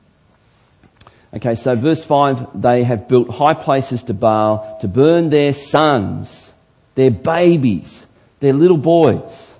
Okay, 1.36 1.56
so 1.56 1.76
verse 1.76 2.04
5 2.04 2.62
they 2.62 2.84
have 2.84 3.08
built 3.08 3.30
high 3.30 3.56
places 3.56 4.04
to 4.04 4.14
Baal 4.14 4.78
to 4.82 4.88
burn 4.88 5.30
their 5.30 5.54
sons, 5.54 6.54
their 6.96 7.12
babies, 7.12 8.06
their 8.40 8.54
little 8.54 8.78
boys. 8.78 9.53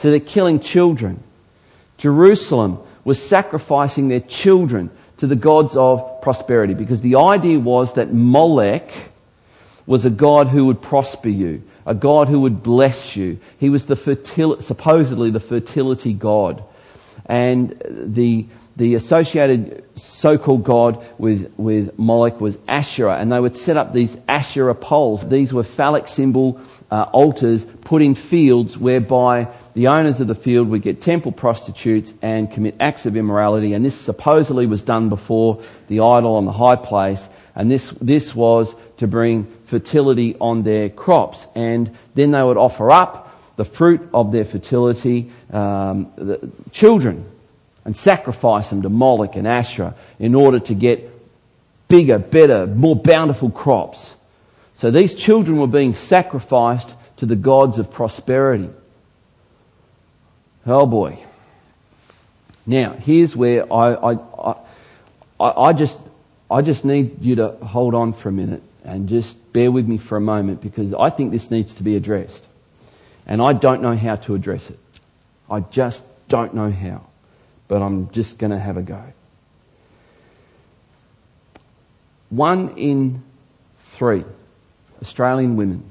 So 0.00 0.10
they're 0.10 0.18
killing 0.18 0.60
children. 0.60 1.22
Jerusalem 1.98 2.78
was 3.04 3.22
sacrificing 3.22 4.08
their 4.08 4.20
children 4.20 4.90
to 5.18 5.26
the 5.26 5.36
gods 5.36 5.76
of 5.76 6.22
prosperity 6.22 6.72
because 6.72 7.02
the 7.02 7.16
idea 7.16 7.60
was 7.60 7.92
that 7.94 8.10
Molech 8.10 8.90
was 9.86 10.06
a 10.06 10.10
god 10.10 10.48
who 10.48 10.64
would 10.64 10.80
prosper 10.80 11.28
you, 11.28 11.62
a 11.84 11.94
god 11.94 12.28
who 12.28 12.40
would 12.40 12.62
bless 12.62 13.14
you. 13.14 13.38
He 13.58 13.68
was 13.68 13.84
the 13.84 13.94
fertil- 13.94 14.62
supposedly 14.62 15.28
the 15.28 15.38
fertility 15.38 16.14
god 16.14 16.64
and 17.26 17.76
the 17.90 18.46
the 18.80 18.94
associated 18.94 19.84
so-called 19.94 20.64
god 20.64 21.04
with, 21.18 21.52
with 21.58 21.98
Moloch 21.98 22.40
was 22.40 22.56
Asherah, 22.66 23.18
and 23.18 23.30
they 23.30 23.38
would 23.38 23.54
set 23.54 23.76
up 23.76 23.92
these 23.92 24.16
Asherah 24.26 24.74
poles. 24.74 25.28
These 25.28 25.52
were 25.52 25.64
phallic 25.64 26.06
symbol 26.06 26.58
uh, 26.90 27.02
altars 27.12 27.66
put 27.82 28.00
in 28.00 28.14
fields 28.14 28.78
whereby 28.78 29.48
the 29.74 29.88
owners 29.88 30.22
of 30.22 30.28
the 30.28 30.34
field 30.34 30.68
would 30.68 30.80
get 30.80 31.02
temple 31.02 31.30
prostitutes 31.30 32.14
and 32.22 32.50
commit 32.50 32.74
acts 32.80 33.04
of 33.04 33.18
immorality, 33.18 33.74
and 33.74 33.84
this 33.84 33.94
supposedly 33.94 34.64
was 34.64 34.80
done 34.80 35.10
before 35.10 35.62
the 35.88 36.00
idol 36.00 36.36
on 36.36 36.46
the 36.46 36.52
high 36.52 36.76
place, 36.76 37.28
and 37.54 37.70
this, 37.70 37.90
this 38.00 38.34
was 38.34 38.74
to 38.96 39.06
bring 39.06 39.44
fertility 39.66 40.36
on 40.40 40.62
their 40.62 40.88
crops. 40.88 41.46
And 41.54 41.94
then 42.14 42.30
they 42.30 42.42
would 42.42 42.56
offer 42.56 42.90
up 42.90 43.56
the 43.56 43.66
fruit 43.66 44.08
of 44.14 44.32
their 44.32 44.46
fertility, 44.46 45.30
um, 45.52 46.10
the 46.16 46.50
children, 46.72 47.26
and 47.90 47.96
sacrifice 47.96 48.70
them 48.70 48.82
to 48.82 48.88
Moloch 48.88 49.34
and 49.34 49.48
Asherah 49.48 49.96
in 50.20 50.36
order 50.36 50.60
to 50.60 50.74
get 50.74 51.10
bigger, 51.88 52.20
better, 52.20 52.68
more 52.68 52.94
bountiful 52.94 53.50
crops. 53.50 54.14
So 54.74 54.92
these 54.92 55.12
children 55.12 55.58
were 55.58 55.66
being 55.66 55.94
sacrificed 55.94 56.94
to 57.16 57.26
the 57.26 57.34
gods 57.34 57.80
of 57.80 57.90
prosperity. 57.90 58.70
Oh 60.64 60.86
boy. 60.86 61.18
Now, 62.64 62.92
here's 62.92 63.34
where 63.34 63.64
I, 63.72 64.12
I, 64.12 64.54
I, 65.40 65.50
I, 65.68 65.72
just, 65.72 65.98
I 66.48 66.62
just 66.62 66.84
need 66.84 67.20
you 67.20 67.34
to 67.34 67.48
hold 67.56 67.96
on 67.96 68.12
for 68.12 68.28
a 68.28 68.32
minute 68.32 68.62
and 68.84 69.08
just 69.08 69.52
bear 69.52 69.72
with 69.72 69.88
me 69.88 69.98
for 69.98 70.16
a 70.16 70.20
moment 70.20 70.60
because 70.60 70.94
I 70.94 71.10
think 71.10 71.32
this 71.32 71.50
needs 71.50 71.74
to 71.74 71.82
be 71.82 71.96
addressed. 71.96 72.46
And 73.26 73.42
I 73.42 73.52
don't 73.52 73.82
know 73.82 73.96
how 73.96 74.14
to 74.14 74.36
address 74.36 74.70
it. 74.70 74.78
I 75.50 75.58
just 75.58 76.04
don't 76.28 76.54
know 76.54 76.70
how. 76.70 77.09
But 77.70 77.82
I'm 77.82 78.10
just 78.10 78.36
going 78.36 78.50
to 78.50 78.58
have 78.58 78.76
a 78.76 78.82
go. 78.82 79.00
One 82.30 82.76
in 82.76 83.22
three 83.90 84.24
Australian 85.00 85.54
women 85.54 85.84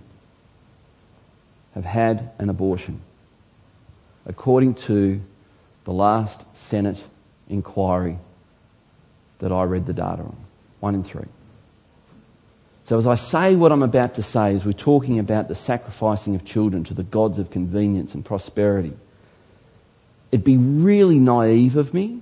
have 1.76 1.86
had 1.86 2.32
an 2.38 2.50
abortion, 2.50 3.00
according 4.26 4.74
to 4.74 5.22
the 5.86 5.94
last 5.94 6.44
Senate 6.54 7.02
inquiry 7.48 8.20
that 9.40 9.54
I 9.54 9.64
read 9.64 9.86
the 9.86 9.94
data 9.94 10.24
on. 10.24 10.36
One 10.82 10.96
in 10.96 11.06
three. 11.06 11.28
So, 12.84 12.98
as 12.98 13.08
I 13.08 13.16
say 13.16 13.56
what 13.56 13.72
I'm 13.72 13.84
about 13.84 14.16
to 14.16 14.24
say, 14.24 14.54
as 14.54 14.66
we're 14.66 14.74
talking 14.74 15.18
about 15.18 15.48
the 15.48 15.56
sacrificing 15.56 16.36
of 16.36 16.44
children 16.44 16.84
to 16.84 16.94
the 16.94 17.04
gods 17.04 17.40
of 17.40 17.52
convenience 17.52 18.14
and 18.16 18.26
prosperity, 18.26 18.92
it'd 20.32 20.44
be 20.44 20.58
really 20.58 21.20
naive 21.20 21.76
of 21.76 21.94
me 21.94 22.22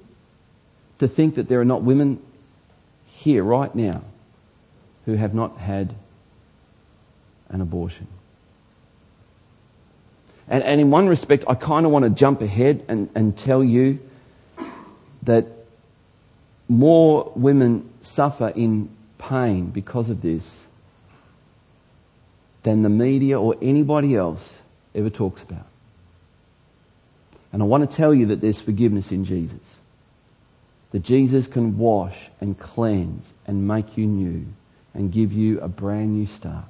to 0.99 1.07
think 1.07 1.35
that 1.35 1.47
there 1.47 1.59
are 1.61 1.65
not 1.65 1.83
women 1.83 2.21
here 3.05 3.43
right 3.43 3.73
now 3.73 4.01
who 5.05 5.13
have 5.13 5.33
not 5.33 5.57
had 5.57 5.93
an 7.49 7.61
abortion. 7.61 8.07
And, 10.47 10.63
and 10.63 10.79
in 10.79 10.91
one 10.91 11.07
respect, 11.07 11.43
I 11.47 11.55
kind 11.55 11.85
of 11.85 11.91
want 11.91 12.03
to 12.03 12.09
jump 12.09 12.41
ahead 12.41 12.85
and, 12.87 13.09
and 13.15 13.37
tell 13.37 13.63
you 13.63 13.99
that 15.23 15.45
more 16.69 17.31
women 17.35 17.89
suffer 18.01 18.49
in 18.49 18.89
pain 19.17 19.67
because 19.67 20.09
of 20.09 20.21
this 20.21 20.63
than 22.63 22.81
the 22.81 22.89
media 22.89 23.39
or 23.39 23.55
anybody 23.61 24.15
else 24.15 24.57
ever 24.95 25.09
talks 25.09 25.41
about. 25.41 25.65
And 27.57 27.63
I 27.63 27.65
want 27.65 27.89
to 27.89 27.97
tell 27.97 28.13
you 28.13 28.27
that 28.27 28.39
there's 28.39 28.61
forgiveness 28.61 29.11
in 29.11 29.25
Jesus. 29.25 29.79
That 30.91 30.99
Jesus 30.99 31.47
can 31.47 31.79
wash 31.79 32.29
and 32.39 32.55
cleanse 32.55 33.33
and 33.47 33.67
make 33.67 33.97
you 33.97 34.05
new 34.05 34.45
and 34.93 35.11
give 35.11 35.33
you 35.33 35.59
a 35.61 35.67
brand 35.67 36.15
new 36.15 36.27
start. 36.27 36.65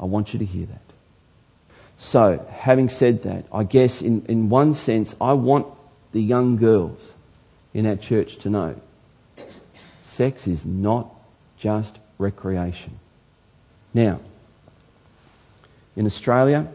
I 0.00 0.06
want 0.06 0.32
you 0.32 0.38
to 0.38 0.44
hear 0.46 0.64
that. 0.64 0.80
So, 1.98 2.46
having 2.50 2.88
said 2.88 3.24
that, 3.24 3.44
I 3.52 3.64
guess 3.64 4.00
in, 4.00 4.24
in 4.24 4.48
one 4.48 4.72
sense, 4.72 5.14
I 5.20 5.34
want 5.34 5.66
the 6.12 6.22
young 6.22 6.56
girls 6.56 7.12
in 7.74 7.84
our 7.84 7.96
church 7.96 8.36
to 8.38 8.48
know 8.48 8.80
sex 10.02 10.46
is 10.46 10.64
not 10.64 11.14
just 11.58 11.98
recreation. 12.16 12.98
Now, 13.92 14.18
in 15.94 16.06
Australia, 16.06 16.68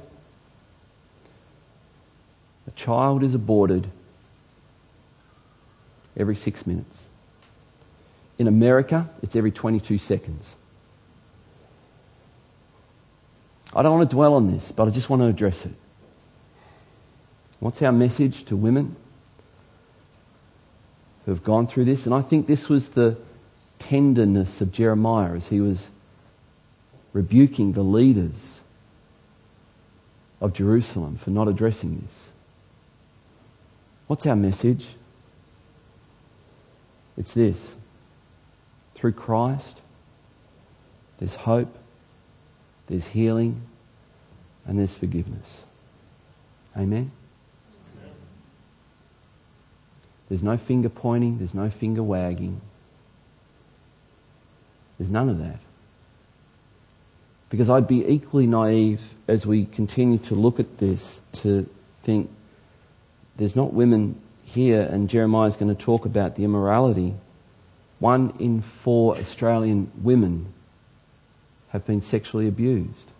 a 2.71 2.79
child 2.79 3.23
is 3.23 3.35
aborted 3.35 3.87
every 6.15 6.35
six 6.35 6.65
minutes. 6.65 6.99
In 8.37 8.47
America, 8.47 9.09
it's 9.21 9.35
every 9.35 9.51
22 9.51 9.97
seconds. 9.97 10.55
I 13.73 13.81
don't 13.81 13.97
want 13.97 14.09
to 14.09 14.15
dwell 14.15 14.33
on 14.33 14.51
this, 14.51 14.71
but 14.71 14.87
I 14.87 14.91
just 14.91 15.09
want 15.09 15.21
to 15.21 15.27
address 15.27 15.65
it. 15.65 15.73
What's 17.59 17.81
our 17.81 17.91
message 17.91 18.45
to 18.45 18.55
women 18.55 18.95
who 21.25 21.31
have 21.31 21.43
gone 21.43 21.67
through 21.67 21.85
this? 21.85 22.05
And 22.05 22.15
I 22.15 22.21
think 22.21 22.47
this 22.47 22.67
was 22.67 22.89
the 22.89 23.17
tenderness 23.79 24.61
of 24.61 24.71
Jeremiah 24.71 25.33
as 25.33 25.47
he 25.47 25.61
was 25.61 25.87
rebuking 27.13 27.73
the 27.73 27.83
leaders 27.83 28.59
of 30.39 30.53
Jerusalem 30.53 31.17
for 31.17 31.29
not 31.29 31.47
addressing 31.47 32.01
this. 32.01 32.30
What's 34.11 34.25
our 34.25 34.35
message? 34.35 34.87
It's 37.15 37.33
this. 37.33 37.75
Through 38.93 39.13
Christ, 39.13 39.79
there's 41.17 41.33
hope, 41.33 41.73
there's 42.87 43.07
healing, 43.07 43.61
and 44.65 44.77
there's 44.77 44.93
forgiveness. 44.93 45.63
Amen? 46.75 47.13
There's 50.27 50.43
no 50.43 50.57
finger 50.57 50.89
pointing, 50.89 51.37
there's 51.37 51.53
no 51.53 51.69
finger 51.69 52.03
wagging. 52.03 52.59
There's 54.97 55.09
none 55.09 55.29
of 55.29 55.39
that. 55.39 55.59
Because 57.49 57.69
I'd 57.69 57.87
be 57.87 58.05
equally 58.05 58.45
naive 58.45 58.99
as 59.29 59.45
we 59.45 59.67
continue 59.67 60.17
to 60.17 60.35
look 60.35 60.59
at 60.59 60.79
this 60.79 61.21
to 61.43 61.69
think 62.03 62.29
there's 63.37 63.55
not 63.55 63.73
women 63.73 64.19
here, 64.43 64.81
and 64.81 65.09
Jeremiah's 65.09 65.55
going 65.55 65.73
to 65.73 65.81
talk 65.81 66.05
about 66.05 66.35
the 66.35 66.43
immorality. 66.43 67.13
One 67.99 68.33
in 68.39 68.61
four 68.61 69.17
Australian 69.17 69.91
women 70.01 70.53
have 71.69 71.85
been 71.85 72.01
sexually 72.01 72.47
abused. 72.47 73.11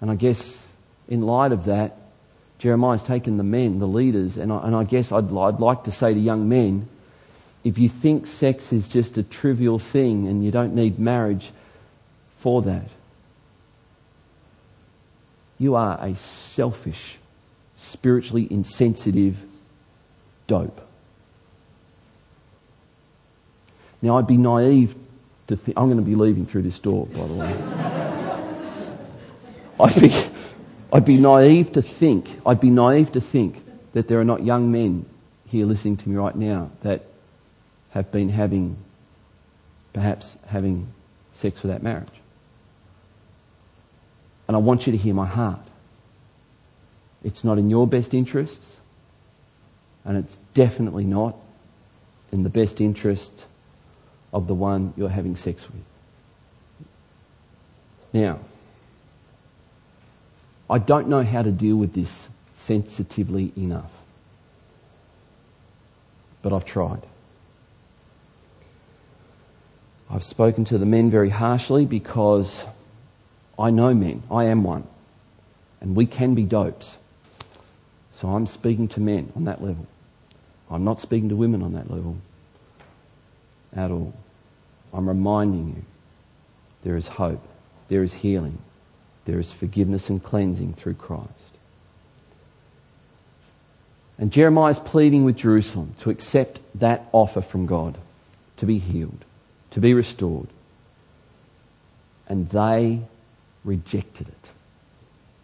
And 0.00 0.10
I 0.10 0.14
guess 0.14 0.66
in 1.08 1.22
light 1.22 1.52
of 1.52 1.66
that, 1.66 1.96
Jeremiah's 2.58 3.02
taken 3.02 3.36
the 3.36 3.44
men, 3.44 3.78
the 3.78 3.86
leaders, 3.86 4.36
and 4.36 4.52
I, 4.52 4.66
and 4.66 4.74
I 4.74 4.84
guess 4.84 5.12
I'd, 5.12 5.32
I'd 5.32 5.60
like 5.60 5.84
to 5.84 5.92
say 5.92 6.12
to 6.12 6.18
young 6.18 6.48
men, 6.48 6.88
if 7.64 7.78
you 7.78 7.88
think 7.88 8.26
sex 8.26 8.72
is 8.72 8.88
just 8.88 9.18
a 9.18 9.22
trivial 9.22 9.78
thing 9.78 10.26
and 10.26 10.44
you 10.44 10.50
don't 10.50 10.74
need 10.74 10.98
marriage 10.98 11.52
for 12.38 12.62
that, 12.62 12.88
you 15.58 15.74
are 15.74 15.98
a 16.00 16.14
selfish, 16.16 17.18
spiritually 17.76 18.46
insensitive 18.50 19.36
dope. 20.46 20.80
Now, 24.00 24.18
I'd 24.18 24.26
be 24.26 24.36
naive 24.36 24.94
to 25.48 25.56
think, 25.56 25.76
I'm 25.76 25.86
going 25.86 25.98
to 25.98 26.04
be 26.04 26.14
leaving 26.14 26.46
through 26.46 26.62
this 26.62 26.78
door, 26.78 27.06
by 27.06 27.26
the 27.26 27.34
way. 27.34 27.52
I'd 29.80 30.00
be, 30.00 30.14
I'd 30.92 31.04
be 31.04 31.16
naive 31.16 31.72
to 31.72 31.82
think, 31.82 32.40
I'd 32.46 32.60
be 32.60 32.70
naive 32.70 33.12
to 33.12 33.20
think 33.20 33.64
that 33.92 34.06
there 34.08 34.20
are 34.20 34.24
not 34.24 34.44
young 34.44 34.70
men 34.70 35.06
here 35.46 35.66
listening 35.66 35.96
to 35.96 36.08
me 36.08 36.16
right 36.16 36.36
now 36.36 36.70
that 36.82 37.06
have 37.90 38.12
been 38.12 38.28
having, 38.28 38.76
perhaps 39.92 40.36
having 40.46 40.88
sex 41.34 41.62
without 41.62 41.82
marriage. 41.82 42.08
And 44.48 44.56
I 44.56 44.60
want 44.60 44.86
you 44.86 44.92
to 44.92 44.98
hear 44.98 45.14
my 45.14 45.26
heart. 45.26 45.60
It's 47.22 47.44
not 47.44 47.58
in 47.58 47.68
your 47.70 47.86
best 47.86 48.14
interests, 48.14 48.78
and 50.04 50.16
it's 50.16 50.36
definitely 50.54 51.04
not 51.04 51.36
in 52.32 52.42
the 52.42 52.48
best 52.48 52.80
interest 52.80 53.44
of 54.32 54.46
the 54.46 54.54
one 54.54 54.94
you're 54.96 55.08
having 55.08 55.36
sex 55.36 55.66
with. 55.68 55.82
Now, 58.12 58.38
I 60.70 60.78
don't 60.78 61.08
know 61.08 61.22
how 61.22 61.42
to 61.42 61.50
deal 61.50 61.76
with 61.76 61.92
this 61.94 62.28
sensitively 62.54 63.52
enough, 63.56 63.90
but 66.42 66.52
I've 66.52 66.64
tried. 66.64 67.02
I've 70.10 70.24
spoken 70.24 70.64
to 70.66 70.78
the 70.78 70.86
men 70.86 71.10
very 71.10 71.30
harshly 71.30 71.84
because 71.84 72.64
I 73.58 73.70
know 73.70 73.92
men. 73.92 74.22
I 74.30 74.44
am 74.44 74.62
one. 74.62 74.86
And 75.80 75.96
we 75.96 76.06
can 76.06 76.34
be 76.34 76.44
dopes. 76.44 76.96
So 78.12 78.28
I'm 78.28 78.46
speaking 78.46 78.88
to 78.88 79.00
men 79.00 79.32
on 79.36 79.44
that 79.44 79.62
level. 79.62 79.86
I'm 80.70 80.84
not 80.84 81.00
speaking 81.00 81.28
to 81.30 81.36
women 81.36 81.62
on 81.62 81.72
that 81.74 81.90
level 81.90 82.16
at 83.74 83.90
all. 83.90 84.12
I'm 84.92 85.08
reminding 85.08 85.68
you 85.68 85.84
there 86.82 86.96
is 86.96 87.06
hope, 87.06 87.42
there 87.88 88.02
is 88.02 88.12
healing, 88.12 88.58
there 89.24 89.38
is 89.38 89.52
forgiveness 89.52 90.08
and 90.08 90.22
cleansing 90.22 90.74
through 90.74 90.94
Christ. 90.94 91.30
And 94.18 94.32
Jeremiah 94.32 94.72
is 94.72 94.78
pleading 94.78 95.24
with 95.24 95.36
Jerusalem 95.36 95.94
to 95.98 96.10
accept 96.10 96.60
that 96.74 97.08
offer 97.12 97.40
from 97.40 97.66
God, 97.66 97.96
to 98.56 98.66
be 98.66 98.78
healed, 98.78 99.24
to 99.70 99.80
be 99.80 99.94
restored. 99.94 100.48
And 102.28 102.48
they 102.50 103.02
rejected 103.64 104.28
it. 104.28 104.50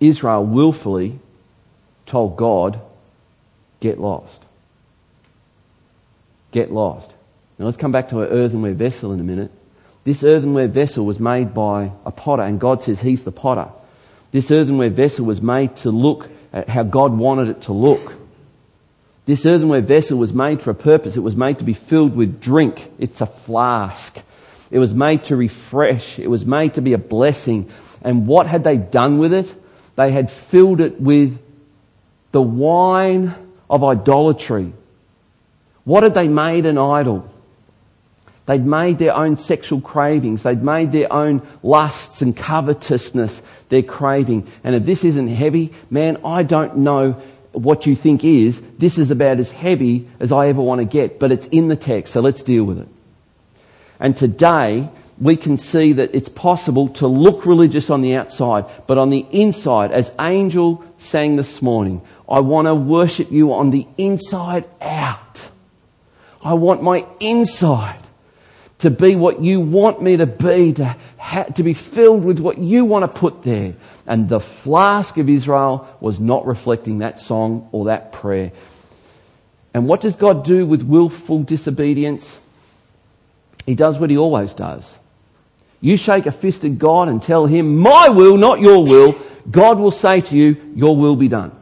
Israel 0.00 0.44
willfully 0.44 1.18
told 2.07 2.37
God, 2.37 2.81
get 3.81 3.98
lost. 3.98 4.42
Get 6.53 6.72
lost. 6.72 7.12
Now 7.59 7.66
let's 7.66 7.77
come 7.77 7.92
back 7.92 8.09
to 8.11 8.22
an 8.22 8.29
earthenware 8.29 8.74
vessel 8.74 9.12
in 9.12 9.20
a 9.20 9.24
minute. 9.24 9.50
This 10.05 10.22
earthenware 10.22 10.68
vessel 10.68 11.07
was 11.07 11.18
made 11.18 11.55
by 11.55 11.90
a 12.05 12.11
potter, 12.11 12.42
and 12.42 12.61
God 12.61 12.83
says 12.83 13.00
He's 13.00 13.24
the 13.24 13.33
potter. 13.33 13.68
This 14.33 14.50
earthenware 14.50 14.90
vessel 14.90 15.24
was 15.24 15.40
made 15.40 15.77
to 15.77 15.90
look 15.90 16.29
at 16.53 16.68
how 16.68 16.83
God 16.83 17.16
wanted 17.16 17.48
it 17.48 17.62
to 17.62 17.72
look. 17.72 18.14
This 19.27 19.46
earthenware 19.46 19.81
vessel 19.81 20.18
was 20.18 20.33
made 20.33 20.61
for 20.61 20.70
a 20.70 20.74
purpose. 20.74 21.16
It 21.16 21.20
was 21.20 21.37
made 21.37 21.59
to 21.59 21.64
be 21.64 21.72
filled 21.72 22.14
with 22.14 22.40
drink. 22.40 22.90
It's 22.98 23.22
a 23.22 23.27
flask. 23.27 24.20
It 24.70 24.79
was 24.79 24.92
made 24.92 25.24
to 25.24 25.37
refresh. 25.37 26.18
It 26.18 26.29
was 26.29 26.44
made 26.44 26.74
to 26.74 26.83
be 26.83 26.92
a 26.92 26.98
blessing. 26.98 27.70
And 28.05 28.27
what 28.27 28.47
had 28.47 28.62
they 28.62 28.77
done 28.77 29.19
with 29.19 29.33
it? 29.33 29.55
They 29.97 30.12
had 30.12 30.31
filled 30.31 30.81
it 30.81 31.01
with 31.01 31.40
the 32.33 32.43
wine 32.43 33.35
of 33.71 33.83
idolatry. 33.83 34.73
What 35.85 36.03
had 36.03 36.14
they 36.14 36.29
made 36.29 36.67
an 36.67 36.79
idol? 36.79 37.31
They'd 38.47 38.64
made 38.64 38.99
their 38.99 39.14
own 39.14 39.37
sexual 39.37 39.81
cravings. 39.81 40.43
They'd 40.43 40.62
made 40.62 40.93
their 40.93 41.11
own 41.11 41.40
lusts 41.62 42.21
and 42.21 42.37
covetousness 42.37 43.40
their 43.71 43.83
craving. 43.83 44.47
And 44.62 44.75
if 44.75 44.85
this 44.85 45.03
isn't 45.05 45.29
heavy, 45.29 45.73
man, 45.90 46.19
I 46.25 46.43
don't 46.43 46.79
know 46.79 47.12
what 47.53 47.87
you 47.87 47.95
think 47.95 48.25
is. 48.25 48.61
This 48.79 48.99
is 48.99 49.11
about 49.11 49.38
as 49.38 49.51
heavy 49.51 50.07
as 50.21 50.31
I 50.31 50.49
ever 50.49 50.61
want 50.61 50.81
to 50.81 50.85
get, 50.85 51.19
but 51.19 51.33
it's 51.33 51.47
in 51.47 51.69
the 51.69 51.77
text, 51.77 52.12
so 52.12 52.21
let's 52.21 52.43
deal 52.43 52.64
with 52.64 52.81
it. 52.81 52.88
And 54.01 54.14
today, 54.14 54.90
we 55.18 55.37
can 55.37 55.57
see 55.57 55.92
that 55.92 56.14
it's 56.14 56.29
possible 56.29 56.88
to 56.88 57.07
look 57.07 57.46
religious 57.46 57.88
on 57.90 58.03
the 58.03 58.16
outside, 58.16 58.64
but 58.87 58.98
on 58.98 59.11
the 59.11 59.27
inside, 59.31 59.92
as 59.92 60.11
Angel 60.18 60.85
sang 60.98 61.37
this 61.37 61.62
morning, 61.62 62.03
I 62.29 62.40
want 62.40 62.66
to 62.66 62.74
worship 62.74 63.31
you 63.31 63.53
on 63.53 63.70
the 63.70 63.87
inside 63.96 64.64
out. 64.81 65.48
I 66.42 66.55
want 66.55 66.83
my 66.83 67.07
inside 67.20 68.00
to 68.81 68.90
be 68.90 69.14
what 69.16 69.40
you 69.40 69.61
want 69.61 70.03
me 70.03 70.16
to 70.16 70.27
be, 70.27 70.72
to, 70.74 70.96
ha- 71.16 71.44
to 71.44 71.62
be 71.62 71.74
filled 71.74 72.24
with 72.24 72.40
what 72.40 72.59
you 72.59 72.85
want 72.85 73.03
to 73.03 73.20
put 73.20 73.42
there. 73.42 73.74
And 74.07 74.29
the 74.29 74.40
flask 74.40 75.16
of 75.16 75.29
Israel 75.29 75.96
was 76.00 76.20
not 76.20 76.46
reflecting 76.46 76.98
that 76.98 77.18
song 77.18 77.68
or 77.72 77.87
that 77.87 78.12
prayer. 78.12 78.53
And 79.72 79.87
what 79.88 80.00
does 80.00 80.16
God 80.16 80.44
do 80.44 80.66
with 80.66 80.83
willful 80.83 81.44
disobedience? 81.44 82.38
He 83.64 83.74
does 83.74 83.98
what 83.98 84.11
he 84.11 84.18
always 84.18 84.55
does. 84.55 84.94
You 85.85 85.99
shake 85.99 86.25
a 86.25 86.33
fist 86.33 86.64
at 86.64 86.79
God 86.79 87.09
and 87.09 87.23
tell 87.23 87.44
him, 87.44 87.77
my 87.77 88.09
will, 88.09 88.38
not 88.38 88.59
your 88.59 88.83
will. 88.87 89.18
God 89.51 89.79
will 89.79 89.90
say 89.90 90.23
to 90.23 90.35
you, 90.35 90.73
your 90.75 90.97
will 90.97 91.14
be 91.14 91.29
done. 91.29 91.53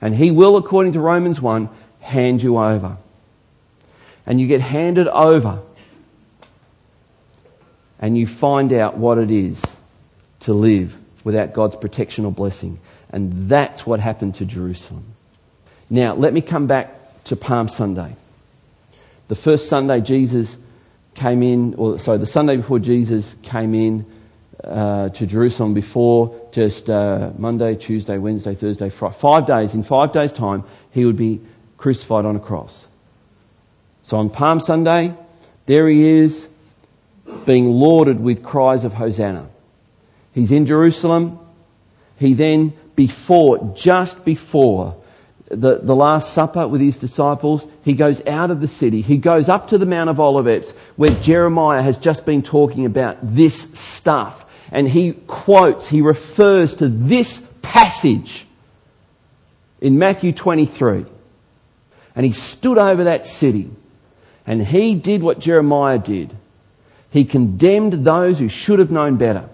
And 0.00 0.14
he 0.14 0.30
will, 0.30 0.56
according 0.56 0.92
to 0.92 1.00
Romans 1.00 1.40
1, 1.40 1.68
hand 1.98 2.40
you 2.40 2.58
over. 2.58 2.96
And 4.24 4.40
you 4.40 4.46
get 4.46 4.60
handed 4.60 5.08
over. 5.08 5.58
And 7.98 8.16
you 8.16 8.28
find 8.28 8.72
out 8.72 8.96
what 8.96 9.18
it 9.18 9.32
is 9.32 9.60
to 10.40 10.52
live 10.52 10.96
without 11.24 11.52
God's 11.52 11.74
protection 11.74 12.24
or 12.24 12.30
blessing. 12.30 12.78
And 13.10 13.48
that's 13.48 13.84
what 13.84 13.98
happened 13.98 14.36
to 14.36 14.44
Jerusalem. 14.44 15.06
Now, 15.90 16.14
let 16.14 16.32
me 16.32 16.40
come 16.40 16.68
back 16.68 17.24
to 17.24 17.34
Palm 17.34 17.68
Sunday. 17.68 18.14
The 19.26 19.34
first 19.34 19.68
Sunday 19.68 20.00
Jesus 20.02 20.56
came 21.20 21.42
in, 21.42 21.74
or 21.74 21.98
sorry, 21.98 22.16
the 22.16 22.24
Sunday 22.24 22.56
before 22.56 22.78
Jesus 22.78 23.36
came 23.42 23.74
in 23.74 24.06
uh, 24.64 25.10
to 25.10 25.26
Jerusalem 25.26 25.74
before 25.74 26.34
just 26.50 26.88
uh, 26.88 27.30
Monday, 27.36 27.74
Tuesday, 27.74 28.16
Wednesday, 28.16 28.54
Thursday, 28.54 28.88
Friday, 28.88 29.16
five 29.18 29.46
days, 29.46 29.74
in 29.74 29.82
five 29.82 30.12
days' 30.12 30.32
time, 30.32 30.64
he 30.92 31.04
would 31.04 31.18
be 31.18 31.40
crucified 31.76 32.24
on 32.24 32.36
a 32.36 32.40
cross. 32.40 32.86
So 34.02 34.16
on 34.16 34.30
Palm 34.30 34.60
Sunday, 34.60 35.14
there 35.66 35.88
he 35.88 36.08
is, 36.08 36.48
being 37.44 37.68
lauded 37.68 38.18
with 38.18 38.42
cries 38.42 38.84
of 38.84 38.94
Hosanna. 38.94 39.46
He's 40.32 40.50
in 40.50 40.64
Jerusalem. 40.64 41.38
He 42.18 42.32
then, 42.32 42.72
before, 42.96 43.74
just 43.76 44.24
before 44.24 44.96
the, 45.50 45.80
the 45.82 45.96
Last 45.96 46.32
Supper 46.32 46.66
with 46.68 46.80
his 46.80 46.98
disciples, 46.98 47.66
he 47.84 47.94
goes 47.94 48.24
out 48.26 48.50
of 48.50 48.60
the 48.60 48.68
city. 48.68 49.00
He 49.00 49.16
goes 49.16 49.48
up 49.48 49.68
to 49.68 49.78
the 49.78 49.86
Mount 49.86 50.08
of 50.08 50.20
Olivet 50.20 50.72
where 50.96 51.10
Jeremiah 51.10 51.82
has 51.82 51.98
just 51.98 52.24
been 52.24 52.42
talking 52.42 52.86
about 52.86 53.18
this 53.20 53.62
stuff. 53.78 54.46
And 54.70 54.88
he 54.88 55.12
quotes, 55.26 55.88
he 55.88 56.02
refers 56.02 56.76
to 56.76 56.88
this 56.88 57.40
passage 57.62 58.46
in 59.80 59.98
Matthew 59.98 60.32
23. 60.32 61.04
And 62.14 62.26
he 62.26 62.32
stood 62.32 62.78
over 62.78 63.04
that 63.04 63.26
city 63.26 63.70
and 64.46 64.64
he 64.64 64.94
did 64.94 65.22
what 65.22 65.40
Jeremiah 65.40 65.98
did. 65.98 66.34
He 67.10 67.24
condemned 67.24 68.04
those 68.04 68.38
who 68.38 68.48
should 68.48 68.78
have 68.78 68.92
known 68.92 69.16
better. 69.16 69.48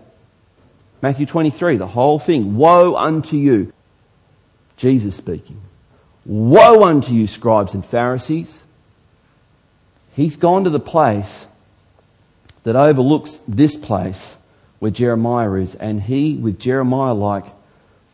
Matthew 1.01 1.25
23, 1.25 1.79
the 1.79 1.87
whole 1.87 2.19
thing. 2.19 2.57
Woe 2.57 2.97
unto 2.97 3.39
you. 3.39 3.73
Jesus 4.77 5.17
speaking. 5.17 5.59
Woe 6.27 6.83
unto 6.83 7.13
you, 7.13 7.27
scribes 7.27 7.73
and 7.75 7.85
Pharisees. 7.85 8.61
He's 10.15 10.37
gone 10.37 10.65
to 10.65 10.71
the 10.71 10.81
place 10.81 11.47
that 12.65 12.75
overlooks 12.75 13.39
this 13.47 13.77
place 13.77 14.35
where 14.81 14.91
Jeremiah 14.91 15.53
is, 15.55 15.77
and 15.77 16.03
he, 16.03 16.35
with 16.35 16.59
Jeremiah 16.59 17.15
like 17.15 17.45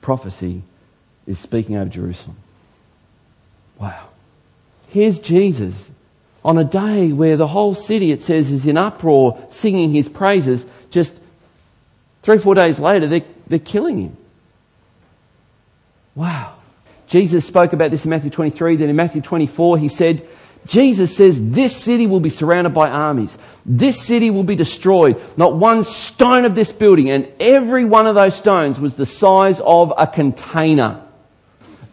prophecy, 0.03 0.63
is 1.27 1.39
speaking 1.39 1.77
over 1.77 1.89
Jerusalem. 1.89 2.37
Wow. 3.79 4.09
Here's 4.89 5.19
Jesus 5.19 5.91
on 6.45 6.59
a 6.59 6.65
day 6.65 7.13
where 7.13 7.37
the 7.37 7.47
whole 7.47 7.75
city, 7.75 8.13
it 8.13 8.21
says, 8.21 8.51
is 8.51 8.67
in 8.67 8.77
uproar 8.77 9.43
singing 9.51 9.93
his 9.93 10.09
praises. 10.09 10.67
Just 10.91 11.19
three, 12.23 12.39
four 12.39 12.55
days 12.55 12.79
later, 12.79 13.07
they're, 13.07 13.25
they're 13.47 13.59
killing 13.59 13.99
him. 13.99 14.17
Wow. 16.15 16.52
Jesus 17.13 17.45
spoke 17.45 17.75
about 17.75 17.91
this 17.91 18.05
in 18.07 18.11
Matthew 18.11 18.31
23. 18.31 18.77
Then 18.77 18.89
in 18.89 18.97
Matthew 18.97 19.21
24, 19.21 19.77
he 19.77 19.89
said, 19.89 20.27
Jesus 20.65 21.15
says 21.15 21.51
this 21.51 21.77
city 21.77 22.07
will 22.07 22.21
be 22.21 22.31
surrounded 22.31 22.71
by 22.71 22.89
armies. 22.89 23.37
This 23.67 24.01
city 24.01 24.31
will 24.31 24.45
be 24.45 24.57
destroyed. 24.57 25.21
Not 25.37 25.55
one 25.55 25.85
stone 25.85 26.47
of 26.47 26.55
this 26.55 26.73
building, 26.73 27.11
and 27.11 27.29
every 27.39 27.85
one 27.85 28.07
of 28.07 28.15
those 28.15 28.35
stones 28.35 28.81
was 28.81 28.97
the 28.97 29.05
size 29.05 29.61
of 29.61 29.93
a 29.99 30.07
container. 30.07 31.03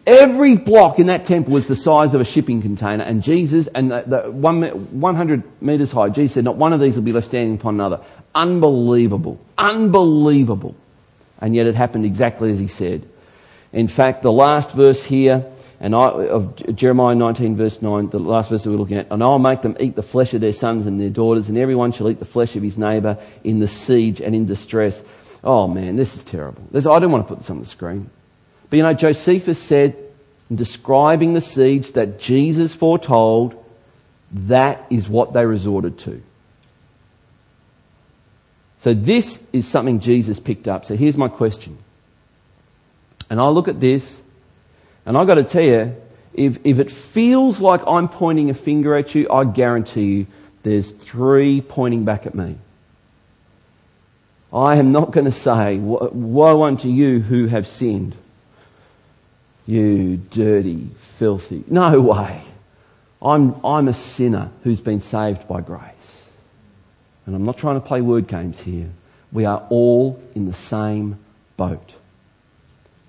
Every 0.06 0.56
block 0.56 0.98
in 0.98 1.08
that 1.08 1.26
temple 1.26 1.52
was 1.52 1.66
the 1.66 1.76
size 1.76 2.14
of 2.14 2.22
a 2.22 2.24
shipping 2.24 2.62
container, 2.62 3.04
and 3.04 3.22
Jesus, 3.22 3.66
and 3.66 3.90
the, 3.90 4.04
the 4.06 4.30
one, 4.30 4.62
100 4.62 5.62
meters 5.62 5.92
high, 5.92 6.08
Jesus 6.08 6.32
said, 6.32 6.44
not 6.44 6.56
one 6.56 6.72
of 6.72 6.80
these 6.80 6.96
will 6.96 7.02
be 7.02 7.12
left 7.12 7.26
standing 7.26 7.56
upon 7.56 7.74
another. 7.74 8.00
Unbelievable. 8.34 9.38
Unbelievable. 9.58 10.74
And 11.42 11.54
yet 11.54 11.66
it 11.66 11.74
happened 11.74 12.06
exactly 12.06 12.50
as 12.50 12.58
he 12.58 12.68
said. 12.68 13.06
In 13.72 13.88
fact, 13.88 14.22
the 14.22 14.32
last 14.32 14.72
verse 14.72 15.04
here, 15.04 15.46
and 15.78 15.94
I, 15.94 16.08
of 16.08 16.76
Jeremiah 16.76 17.14
19 17.14 17.56
verse 17.56 17.80
9, 17.80 18.10
the 18.10 18.18
last 18.18 18.50
verse 18.50 18.64
that 18.64 18.70
we're 18.70 18.76
looking 18.76 18.98
at, 18.98 19.06
and 19.10 19.22
I'll 19.22 19.38
make 19.38 19.62
them 19.62 19.76
eat 19.80 19.96
the 19.96 20.02
flesh 20.02 20.34
of 20.34 20.40
their 20.40 20.52
sons 20.52 20.86
and 20.86 21.00
their 21.00 21.10
daughters, 21.10 21.48
and 21.48 21.56
everyone 21.56 21.92
shall 21.92 22.10
eat 22.10 22.18
the 22.18 22.24
flesh 22.24 22.56
of 22.56 22.62
his 22.62 22.76
neighbour 22.76 23.18
in 23.44 23.60
the 23.60 23.68
siege 23.68 24.20
and 24.20 24.34
in 24.34 24.46
distress. 24.46 25.02
Oh 25.42 25.68
man, 25.68 25.96
this 25.96 26.16
is 26.16 26.24
terrible. 26.24 26.62
This, 26.70 26.84
I 26.84 26.98
don't 26.98 27.12
want 27.12 27.26
to 27.26 27.28
put 27.28 27.38
this 27.38 27.50
on 27.50 27.60
the 27.60 27.66
screen. 27.66 28.10
But 28.68 28.76
you 28.76 28.82
know, 28.82 28.92
Josephus 28.92 29.60
said, 29.60 29.96
in 30.50 30.56
describing 30.56 31.32
the 31.32 31.40
siege 31.40 31.92
that 31.92 32.18
Jesus 32.18 32.74
foretold, 32.74 33.56
that 34.32 34.84
is 34.90 35.08
what 35.08 35.32
they 35.32 35.46
resorted 35.46 35.98
to. 36.00 36.22
So 38.78 38.94
this 38.94 39.40
is 39.52 39.68
something 39.68 40.00
Jesus 40.00 40.40
picked 40.40 40.66
up. 40.66 40.84
So 40.84 40.96
here's 40.96 41.16
my 41.16 41.28
question. 41.28 41.78
And 43.30 43.40
I 43.40 43.48
look 43.48 43.68
at 43.68 43.80
this, 43.80 44.20
and 45.06 45.16
I've 45.16 45.26
got 45.26 45.36
to 45.36 45.44
tell 45.44 45.62
you, 45.62 45.96
if, 46.34 46.58
if 46.64 46.78
it 46.78 46.90
feels 46.90 47.60
like 47.60 47.80
I'm 47.86 48.08
pointing 48.08 48.50
a 48.50 48.54
finger 48.54 48.94
at 48.96 49.14
you, 49.14 49.30
I 49.30 49.44
guarantee 49.44 50.04
you 50.04 50.26
there's 50.62 50.90
three 50.90 51.60
pointing 51.60 52.04
back 52.04 52.26
at 52.26 52.34
me. 52.34 52.56
I 54.52 54.76
am 54.76 54.92
not 54.92 55.12
going 55.12 55.26
to 55.26 55.32
say, 55.32 55.78
Woe 55.78 56.64
unto 56.64 56.88
you 56.88 57.20
who 57.20 57.46
have 57.46 57.68
sinned. 57.68 58.16
You 59.66 60.16
dirty, 60.16 60.90
filthy. 61.18 61.62
No 61.68 62.00
way. 62.00 62.42
I'm, 63.22 63.54
I'm 63.64 63.86
a 63.86 63.94
sinner 63.94 64.50
who's 64.64 64.80
been 64.80 65.00
saved 65.00 65.46
by 65.46 65.60
grace. 65.60 65.84
And 67.26 67.36
I'm 67.36 67.44
not 67.44 67.58
trying 67.58 67.80
to 67.80 67.86
play 67.86 68.00
word 68.00 68.26
games 68.26 68.58
here. 68.58 68.90
We 69.30 69.44
are 69.44 69.64
all 69.68 70.20
in 70.34 70.46
the 70.46 70.54
same 70.54 71.18
boat. 71.56 71.94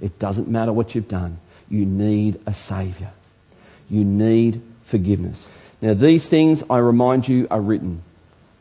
It 0.02 0.20
doesn't 0.20 0.48
matter 0.48 0.74
what 0.74 0.96
you've 0.96 1.08
done. 1.08 1.38
You 1.70 1.86
need 1.86 2.42
a 2.46 2.54
Saviour. 2.54 3.12
You 3.90 4.04
need 4.04 4.62
forgiveness. 4.84 5.48
Now, 5.82 5.94
these 5.94 6.28
things, 6.28 6.64
I 6.70 6.80
remind 6.80 7.28
you, 7.28 7.48
are 7.50 7.62
written 7.62 8.04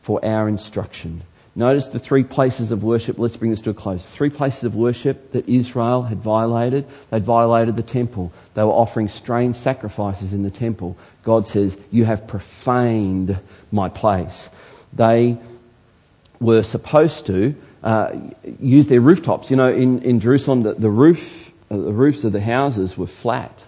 for 0.01 0.23
our 0.23 0.47
instruction. 0.47 1.23
Notice 1.53 1.89
the 1.89 1.99
three 1.99 2.23
places 2.23 2.71
of 2.71 2.81
worship. 2.83 3.19
Let's 3.19 3.35
bring 3.35 3.51
this 3.51 3.61
to 3.61 3.71
a 3.71 3.73
close. 3.73 4.05
Three 4.05 4.29
places 4.29 4.63
of 4.63 4.73
worship 4.73 5.33
that 5.33 5.49
Israel 5.49 6.03
had 6.03 6.19
violated. 6.19 6.85
They'd 7.09 7.25
violated 7.25 7.75
the 7.75 7.83
temple. 7.83 8.31
They 8.53 8.63
were 8.63 8.71
offering 8.71 9.09
strange 9.09 9.57
sacrifices 9.57 10.31
in 10.31 10.43
the 10.43 10.51
temple. 10.51 10.97
God 11.23 11.47
says, 11.47 11.77
You 11.91 12.05
have 12.05 12.27
profaned 12.27 13.37
my 13.71 13.89
place. 13.89 14.49
They 14.93 15.37
were 16.39 16.63
supposed 16.63 17.25
to 17.25 17.55
uh, 17.83 18.15
use 18.59 18.87
their 18.87 19.01
rooftops. 19.01 19.49
You 19.49 19.57
know, 19.57 19.71
in, 19.71 20.01
in 20.03 20.19
Jerusalem, 20.19 20.63
the, 20.63 20.73
the 20.73 20.89
roof, 20.89 21.51
uh, 21.69 21.77
the 21.77 21.93
roofs 21.93 22.23
of 22.23 22.31
the 22.31 22.41
houses 22.41 22.97
were 22.97 23.07
flat, 23.07 23.63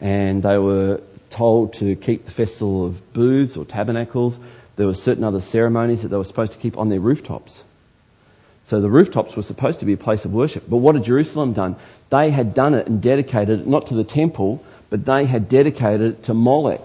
and 0.00 0.42
they 0.42 0.58
were 0.58 1.00
told 1.30 1.72
to 1.74 1.96
keep 1.96 2.24
the 2.24 2.30
festival 2.30 2.86
of 2.86 3.12
booths 3.12 3.56
or 3.56 3.64
tabernacles. 3.64 4.38
There 4.76 4.86
were 4.86 4.94
certain 4.94 5.24
other 5.24 5.40
ceremonies 5.40 6.02
that 6.02 6.08
they 6.08 6.16
were 6.16 6.24
supposed 6.24 6.52
to 6.52 6.58
keep 6.58 6.76
on 6.76 6.88
their 6.88 7.00
rooftops. 7.00 7.62
So 8.64 8.80
the 8.80 8.90
rooftops 8.90 9.36
were 9.36 9.42
supposed 9.42 9.80
to 9.80 9.86
be 9.86 9.92
a 9.92 9.98
place 9.98 10.24
of 10.24 10.32
worship. 10.32 10.64
But 10.68 10.78
what 10.78 10.94
had 10.94 11.04
Jerusalem 11.04 11.52
done? 11.52 11.76
They 12.10 12.30
had 12.30 12.54
done 12.54 12.74
it 12.74 12.86
and 12.86 13.02
dedicated 13.02 13.60
it 13.60 13.66
not 13.66 13.88
to 13.88 13.94
the 13.94 14.04
temple, 14.04 14.64
but 14.90 15.04
they 15.04 15.26
had 15.26 15.48
dedicated 15.48 16.00
it 16.00 16.22
to 16.24 16.34
Molech 16.34 16.80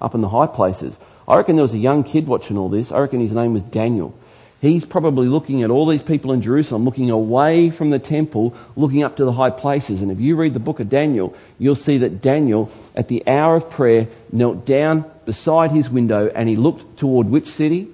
up 0.00 0.14
in 0.14 0.20
the 0.20 0.28
high 0.28 0.46
places. 0.46 0.98
I 1.28 1.36
reckon 1.36 1.56
there 1.56 1.62
was 1.62 1.74
a 1.74 1.78
young 1.78 2.02
kid 2.02 2.26
watching 2.26 2.56
all 2.58 2.68
this. 2.68 2.90
I 2.90 2.98
reckon 2.98 3.20
his 3.20 3.32
name 3.32 3.52
was 3.52 3.62
Daniel. 3.62 4.14
He's 4.62 4.84
probably 4.84 5.26
looking 5.26 5.64
at 5.64 5.70
all 5.70 5.86
these 5.86 6.04
people 6.04 6.30
in 6.30 6.40
Jerusalem, 6.40 6.84
looking 6.84 7.10
away 7.10 7.70
from 7.70 7.90
the 7.90 7.98
temple, 7.98 8.54
looking 8.76 9.02
up 9.02 9.16
to 9.16 9.24
the 9.24 9.32
high 9.32 9.50
places. 9.50 10.02
And 10.02 10.12
if 10.12 10.20
you 10.20 10.36
read 10.36 10.54
the 10.54 10.60
book 10.60 10.78
of 10.78 10.88
Daniel, 10.88 11.34
you'll 11.58 11.74
see 11.74 11.98
that 11.98 12.22
Daniel, 12.22 12.70
at 12.94 13.08
the 13.08 13.26
hour 13.26 13.56
of 13.56 13.68
prayer, 13.70 14.06
knelt 14.30 14.64
down 14.64 15.04
beside 15.26 15.72
his 15.72 15.90
window 15.90 16.30
and 16.32 16.48
he 16.48 16.54
looked 16.54 16.96
toward 16.96 17.26
which 17.26 17.48
city? 17.48 17.88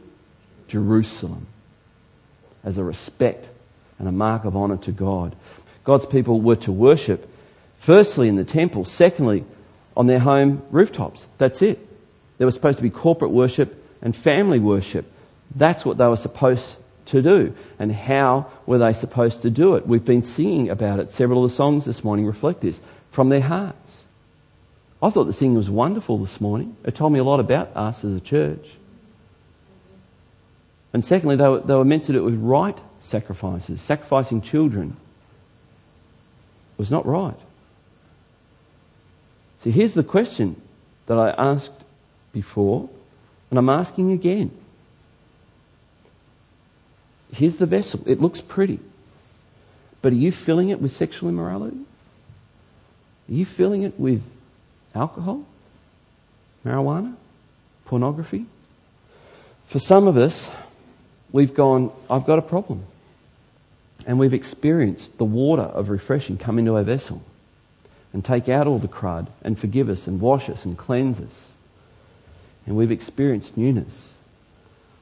Jerusalem. 0.66 1.46
As 2.62 2.76
a 2.76 2.84
respect 2.84 3.48
and 3.98 4.06
a 4.06 4.12
mark 4.12 4.44
of 4.44 4.54
honour 4.54 4.76
to 4.76 4.92
God. 4.92 5.34
God's 5.84 6.04
people 6.04 6.38
were 6.38 6.56
to 6.56 6.70
worship, 6.70 7.26
firstly 7.78 8.28
in 8.28 8.36
the 8.36 8.44
temple, 8.44 8.84
secondly 8.84 9.42
on 9.96 10.06
their 10.06 10.18
home 10.18 10.60
rooftops. 10.70 11.24
That's 11.38 11.62
it. 11.62 11.78
There 12.36 12.46
was 12.46 12.54
supposed 12.54 12.76
to 12.76 12.82
be 12.82 12.90
corporate 12.90 13.30
worship 13.30 13.82
and 14.02 14.14
family 14.14 14.58
worship. 14.58 15.10
That's 15.54 15.84
what 15.84 15.98
they 15.98 16.06
were 16.06 16.16
supposed 16.16 16.76
to 17.06 17.22
do. 17.22 17.54
And 17.78 17.92
how 17.92 18.46
were 18.66 18.78
they 18.78 18.92
supposed 18.92 19.42
to 19.42 19.50
do 19.50 19.74
it? 19.74 19.86
We've 19.86 20.04
been 20.04 20.22
singing 20.22 20.68
about 20.70 21.00
it. 21.00 21.12
Several 21.12 21.44
of 21.44 21.50
the 21.50 21.56
songs 21.56 21.84
this 21.84 22.04
morning 22.04 22.26
reflect 22.26 22.60
this 22.60 22.80
from 23.10 23.28
their 23.28 23.40
hearts. 23.40 24.04
I 25.02 25.10
thought 25.10 25.24
the 25.24 25.32
singing 25.32 25.56
was 25.56 25.70
wonderful 25.70 26.18
this 26.18 26.40
morning. 26.40 26.76
It 26.84 26.94
told 26.94 27.12
me 27.12 27.18
a 27.18 27.24
lot 27.24 27.40
about 27.40 27.74
us 27.76 28.04
as 28.04 28.14
a 28.14 28.20
church. 28.20 28.76
And 30.92 31.04
secondly, 31.04 31.36
they 31.36 31.48
were, 31.48 31.60
they 31.60 31.74
were 31.74 31.84
meant 31.84 32.04
to 32.04 32.12
do 32.12 32.18
it 32.18 32.24
with 32.24 32.34
right 32.34 32.78
sacrifices. 33.00 33.80
Sacrificing 33.80 34.42
children 34.42 34.96
was 36.76 36.90
not 36.90 37.06
right. 37.06 37.38
See, 39.60 39.70
here's 39.70 39.94
the 39.94 40.04
question 40.04 40.60
that 41.06 41.18
I 41.18 41.30
asked 41.30 41.84
before, 42.32 42.88
and 43.50 43.58
I'm 43.58 43.68
asking 43.68 44.12
again. 44.12 44.50
Here's 47.32 47.56
the 47.56 47.66
vessel. 47.66 48.00
It 48.06 48.20
looks 48.20 48.40
pretty. 48.40 48.80
But 50.00 50.12
are 50.12 50.16
you 50.16 50.32
filling 50.32 50.68
it 50.68 50.80
with 50.80 50.92
sexual 50.92 51.28
immorality? 51.28 51.78
Are 53.28 53.34
you 53.34 53.44
filling 53.44 53.82
it 53.82 53.98
with 53.98 54.22
alcohol, 54.94 55.44
marijuana, 56.64 57.14
pornography, 57.84 58.46
For 59.66 59.78
some 59.78 60.06
of 60.06 60.16
us, 60.16 60.50
we've 61.30 61.52
gone, 61.52 61.92
I've 62.08 62.24
got 62.24 62.38
a 62.38 62.42
problem. 62.42 62.84
And 64.06 64.18
we've 64.18 64.32
experienced 64.32 65.18
the 65.18 65.24
water 65.24 65.62
of 65.62 65.90
refreshing 65.90 66.38
come 66.38 66.58
into 66.58 66.76
our 66.76 66.82
vessel 66.82 67.22
and 68.12 68.24
take 68.24 68.48
out 68.48 68.66
all 68.66 68.78
the 68.78 68.88
crud 68.88 69.26
and 69.42 69.58
forgive 69.58 69.90
us 69.90 70.06
and 70.06 70.20
wash 70.20 70.48
us 70.48 70.64
and 70.64 70.78
cleanse 70.78 71.20
us. 71.20 71.48
And 72.66 72.76
we've 72.76 72.90
experienced 72.90 73.56
newness. 73.56 74.10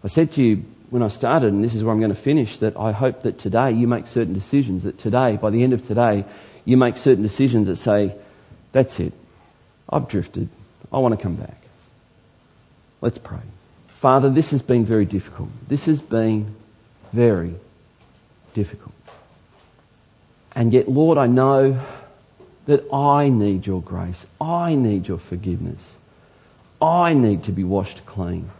I 0.03 0.09
said 0.09 0.33
to 0.33 0.43
you 0.43 0.65
when 0.90 1.03
I 1.03 1.09
started, 1.09 1.53
and 1.53 1.64
this 1.64 1.75
is 1.75 1.83
where 1.83 1.92
I'm 1.92 2.01
going 2.01 2.14
to 2.14 2.20
finish, 2.20 2.59
that 2.59 2.77
I 2.77 2.92
hope 2.92 3.22
that 3.22 3.38
today 3.38 3.72
you 3.72 3.87
make 3.87 4.07
certain 4.07 4.35
decisions, 4.35 4.85
that 4.85 4.99
today, 4.99 5.37
by 5.37 5.51
the 5.51 5.62
end 5.62 5.72
of 5.72 5.87
today, 5.87 6.25
you 6.64 6.77
make 6.77 6.96
certain 6.96 7.22
decisions 7.22 7.66
that 7.66 7.77
say, 7.77 8.14
that's 8.72 9.01
it. 9.01 9.12
I've 9.88 10.09
drifted. 10.09 10.49
I 10.92 10.99
want 10.99 11.16
to 11.16 11.22
come 11.22 11.37
back. 11.37 11.61
Let's 13.01 13.18
pray. 13.18 13.40
Father, 14.01 14.31
this 14.31 14.51
has 14.51 14.62
been 14.62 14.85
very 14.85 15.05
difficult. 15.05 15.49
This 15.68 15.87
has 15.87 16.01
been 16.01 16.55
very 17.12 17.55
difficult. 18.55 18.94
And 20.55 20.72
yet, 20.72 20.88
Lord, 20.88 21.18
I 21.18 21.27
know 21.27 21.81
that 22.66 22.85
I 22.92 23.29
need 23.29 23.66
your 23.66 23.81
grace. 23.81 24.27
I 24.40 24.75
need 24.75 25.09
your 25.09 25.18
forgiveness. 25.18 25.96
I 26.81 27.14
need 27.14 27.44
to 27.44 27.53
be 27.53 27.64
washed 27.64 28.05
clean. 28.07 28.51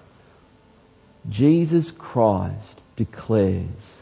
Jesus 1.29 1.91
Christ 1.91 2.81
declares 2.95 4.01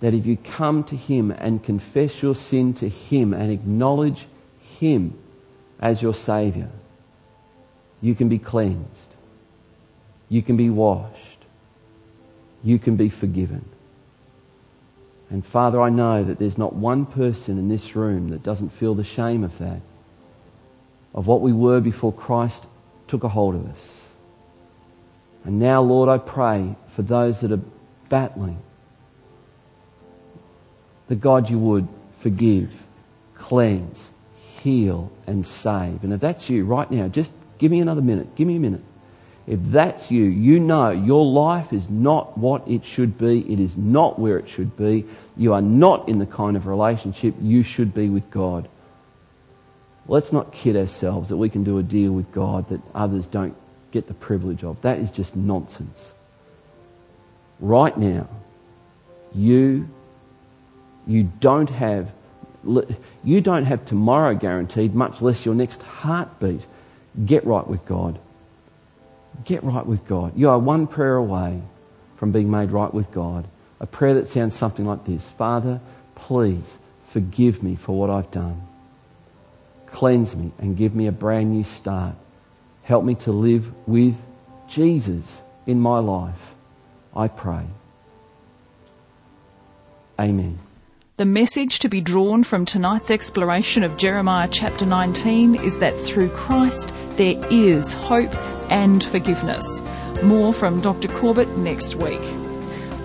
that 0.00 0.14
if 0.14 0.26
you 0.26 0.36
come 0.36 0.82
to 0.84 0.96
Him 0.96 1.30
and 1.30 1.62
confess 1.62 2.22
your 2.22 2.34
sin 2.34 2.74
to 2.74 2.88
Him 2.88 3.32
and 3.32 3.52
acknowledge 3.52 4.26
Him 4.60 5.18
as 5.80 6.02
your 6.02 6.14
Saviour, 6.14 6.70
you 8.00 8.14
can 8.14 8.28
be 8.28 8.38
cleansed. 8.38 9.14
You 10.28 10.42
can 10.42 10.56
be 10.56 10.70
washed. 10.70 11.44
You 12.64 12.78
can 12.78 12.96
be 12.96 13.08
forgiven. 13.08 13.64
And 15.30 15.44
Father, 15.44 15.80
I 15.80 15.88
know 15.88 16.24
that 16.24 16.38
there's 16.38 16.58
not 16.58 16.74
one 16.74 17.06
person 17.06 17.58
in 17.58 17.68
this 17.68 17.96
room 17.96 18.28
that 18.30 18.42
doesn't 18.42 18.70
feel 18.70 18.94
the 18.94 19.04
shame 19.04 19.44
of 19.44 19.56
that, 19.58 19.80
of 21.14 21.26
what 21.26 21.40
we 21.40 21.52
were 21.52 21.80
before 21.80 22.12
Christ 22.12 22.66
took 23.08 23.24
a 23.24 23.28
hold 23.28 23.54
of 23.54 23.66
us. 23.66 24.01
And 25.44 25.58
now, 25.58 25.82
Lord, 25.82 26.08
I 26.08 26.18
pray 26.18 26.76
for 26.94 27.02
those 27.02 27.40
that 27.40 27.52
are 27.52 27.60
battling, 28.08 28.58
that 31.08 31.20
God 31.20 31.50
you 31.50 31.58
would 31.58 31.88
forgive, 32.20 32.70
cleanse, 33.34 34.10
heal, 34.60 35.10
and 35.26 35.44
save. 35.44 36.04
And 36.04 36.12
if 36.12 36.20
that's 36.20 36.48
you 36.48 36.64
right 36.64 36.90
now, 36.90 37.08
just 37.08 37.32
give 37.58 37.70
me 37.70 37.80
another 37.80 38.02
minute. 38.02 38.34
Give 38.36 38.46
me 38.46 38.56
a 38.56 38.60
minute. 38.60 38.82
If 39.46 39.58
that's 39.64 40.10
you, 40.10 40.22
you 40.22 40.60
know 40.60 40.90
your 40.90 41.26
life 41.26 41.72
is 41.72 41.88
not 41.90 42.38
what 42.38 42.66
it 42.68 42.84
should 42.84 43.18
be. 43.18 43.40
It 43.52 43.58
is 43.58 43.76
not 43.76 44.18
where 44.18 44.38
it 44.38 44.48
should 44.48 44.76
be. 44.76 45.04
You 45.36 45.52
are 45.54 45.62
not 45.62 46.08
in 46.08 46.20
the 46.20 46.26
kind 46.26 46.56
of 46.56 46.68
relationship 46.68 47.34
you 47.40 47.64
should 47.64 47.92
be 47.92 48.08
with 48.08 48.30
God. 48.30 48.68
Let's 50.06 50.32
not 50.32 50.52
kid 50.52 50.76
ourselves 50.76 51.28
that 51.28 51.36
we 51.36 51.48
can 51.48 51.64
do 51.64 51.78
a 51.78 51.82
deal 51.82 52.12
with 52.12 52.30
God 52.32 52.68
that 52.68 52.80
others 52.94 53.26
don't 53.26 53.56
get 53.92 54.08
the 54.08 54.14
privilege 54.14 54.64
of. 54.64 54.80
That 54.82 54.98
is 54.98 55.10
just 55.10 55.36
nonsense. 55.36 56.12
Right 57.60 57.96
now, 57.96 58.26
you, 59.34 59.88
you 61.06 61.30
don't 61.40 61.70
have, 61.70 62.10
you 63.22 63.40
don't 63.40 63.64
have 63.64 63.84
tomorrow 63.84 64.34
guaranteed, 64.34 64.94
much 64.94 65.22
less 65.22 65.46
your 65.46 65.54
next 65.54 65.82
heartbeat. 65.82 66.66
Get 67.24 67.46
right 67.46 67.66
with 67.66 67.84
God. 67.84 68.18
Get 69.44 69.62
right 69.62 69.86
with 69.86 70.06
God. 70.06 70.36
You 70.36 70.48
are 70.48 70.58
one 70.58 70.86
prayer 70.86 71.16
away 71.16 71.62
from 72.16 72.32
being 72.32 72.50
made 72.50 72.70
right 72.70 72.92
with 72.92 73.10
God. 73.12 73.46
A 73.80 73.86
prayer 73.86 74.14
that 74.14 74.28
sounds 74.28 74.54
something 74.54 74.86
like 74.86 75.04
this 75.04 75.28
Father, 75.28 75.80
please 76.14 76.78
forgive 77.06 77.62
me 77.62 77.76
for 77.76 77.98
what 77.98 78.10
I've 78.10 78.30
done. 78.30 78.66
Cleanse 79.86 80.34
me 80.34 80.52
and 80.58 80.76
give 80.76 80.94
me 80.94 81.06
a 81.06 81.12
brand 81.12 81.52
new 81.52 81.64
start. 81.64 82.14
Help 82.82 83.04
me 83.04 83.14
to 83.16 83.32
live 83.32 83.72
with 83.86 84.16
Jesus 84.68 85.42
in 85.66 85.78
my 85.80 85.98
life. 85.98 86.54
I 87.14 87.28
pray. 87.28 87.64
Amen. 90.18 90.58
The 91.18 91.24
message 91.26 91.78
to 91.80 91.88
be 91.88 92.00
drawn 92.00 92.42
from 92.42 92.64
tonight's 92.64 93.10
exploration 93.10 93.82
of 93.82 93.96
Jeremiah 93.98 94.48
chapter 94.50 94.86
19 94.86 95.54
is 95.56 95.78
that 95.78 95.94
through 95.94 96.30
Christ 96.30 96.94
there 97.16 97.40
is 97.50 97.94
hope 97.94 98.34
and 98.70 99.04
forgiveness. 99.04 99.82
More 100.22 100.52
from 100.52 100.80
Dr. 100.80 101.08
Corbett 101.08 101.48
next 101.58 101.96
week. 101.96 102.20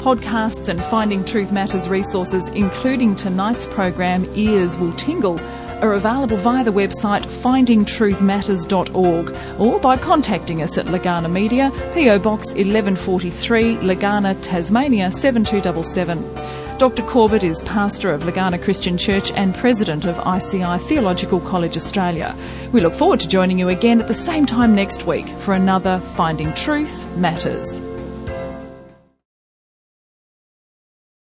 Podcasts 0.02 0.70
and 0.70 0.82
Finding 0.86 1.26
Truth 1.26 1.52
Matters 1.52 1.90
resources, 1.90 2.48
including 2.50 3.16
tonight's 3.16 3.68
program 3.68 4.26
Ears 4.36 4.78
Will 4.78 4.94
Tingle, 4.94 5.38
are 5.82 5.94
available 5.94 6.38
via 6.38 6.64
the 6.64 6.72
website 6.72 7.26
findingtruthmatters.org 7.26 9.60
or 9.60 9.80
by 9.80 9.98
contacting 9.98 10.62
us 10.62 10.78
at 10.78 10.86
Legana 10.88 11.32
Media, 11.32 11.72
PO 11.94 12.20
Box 12.20 12.48
1143, 12.48 13.78
Legana, 13.78 14.38
Tasmania 14.42 15.10
7277. 15.12 16.78
Dr. 16.78 17.02
Corbett 17.04 17.44
is 17.44 17.62
pastor 17.64 18.14
of 18.14 18.22
Legana 18.22 18.64
Christian 18.64 19.00
Church 19.00 19.32
and 19.32 19.56
president 19.56 20.06
of 20.06 20.16
ICI 20.28 20.78
Theological 20.88 21.40
College 21.40 21.76
Australia. 21.76 22.36
We 22.72 22.82
look 22.82 22.94
forward 22.94 23.20
to 23.22 23.28
joining 23.28 23.58
you 23.58 23.70
again 23.70 24.00
at 24.00 24.08
the 24.08 24.14
same 24.14 24.46
time 24.46 24.76
next 24.76 25.08
week 25.08 25.28
for 25.40 25.56
another 25.56 26.00
Finding 26.16 26.54
Truth 26.54 27.18
Matters. 27.18 27.82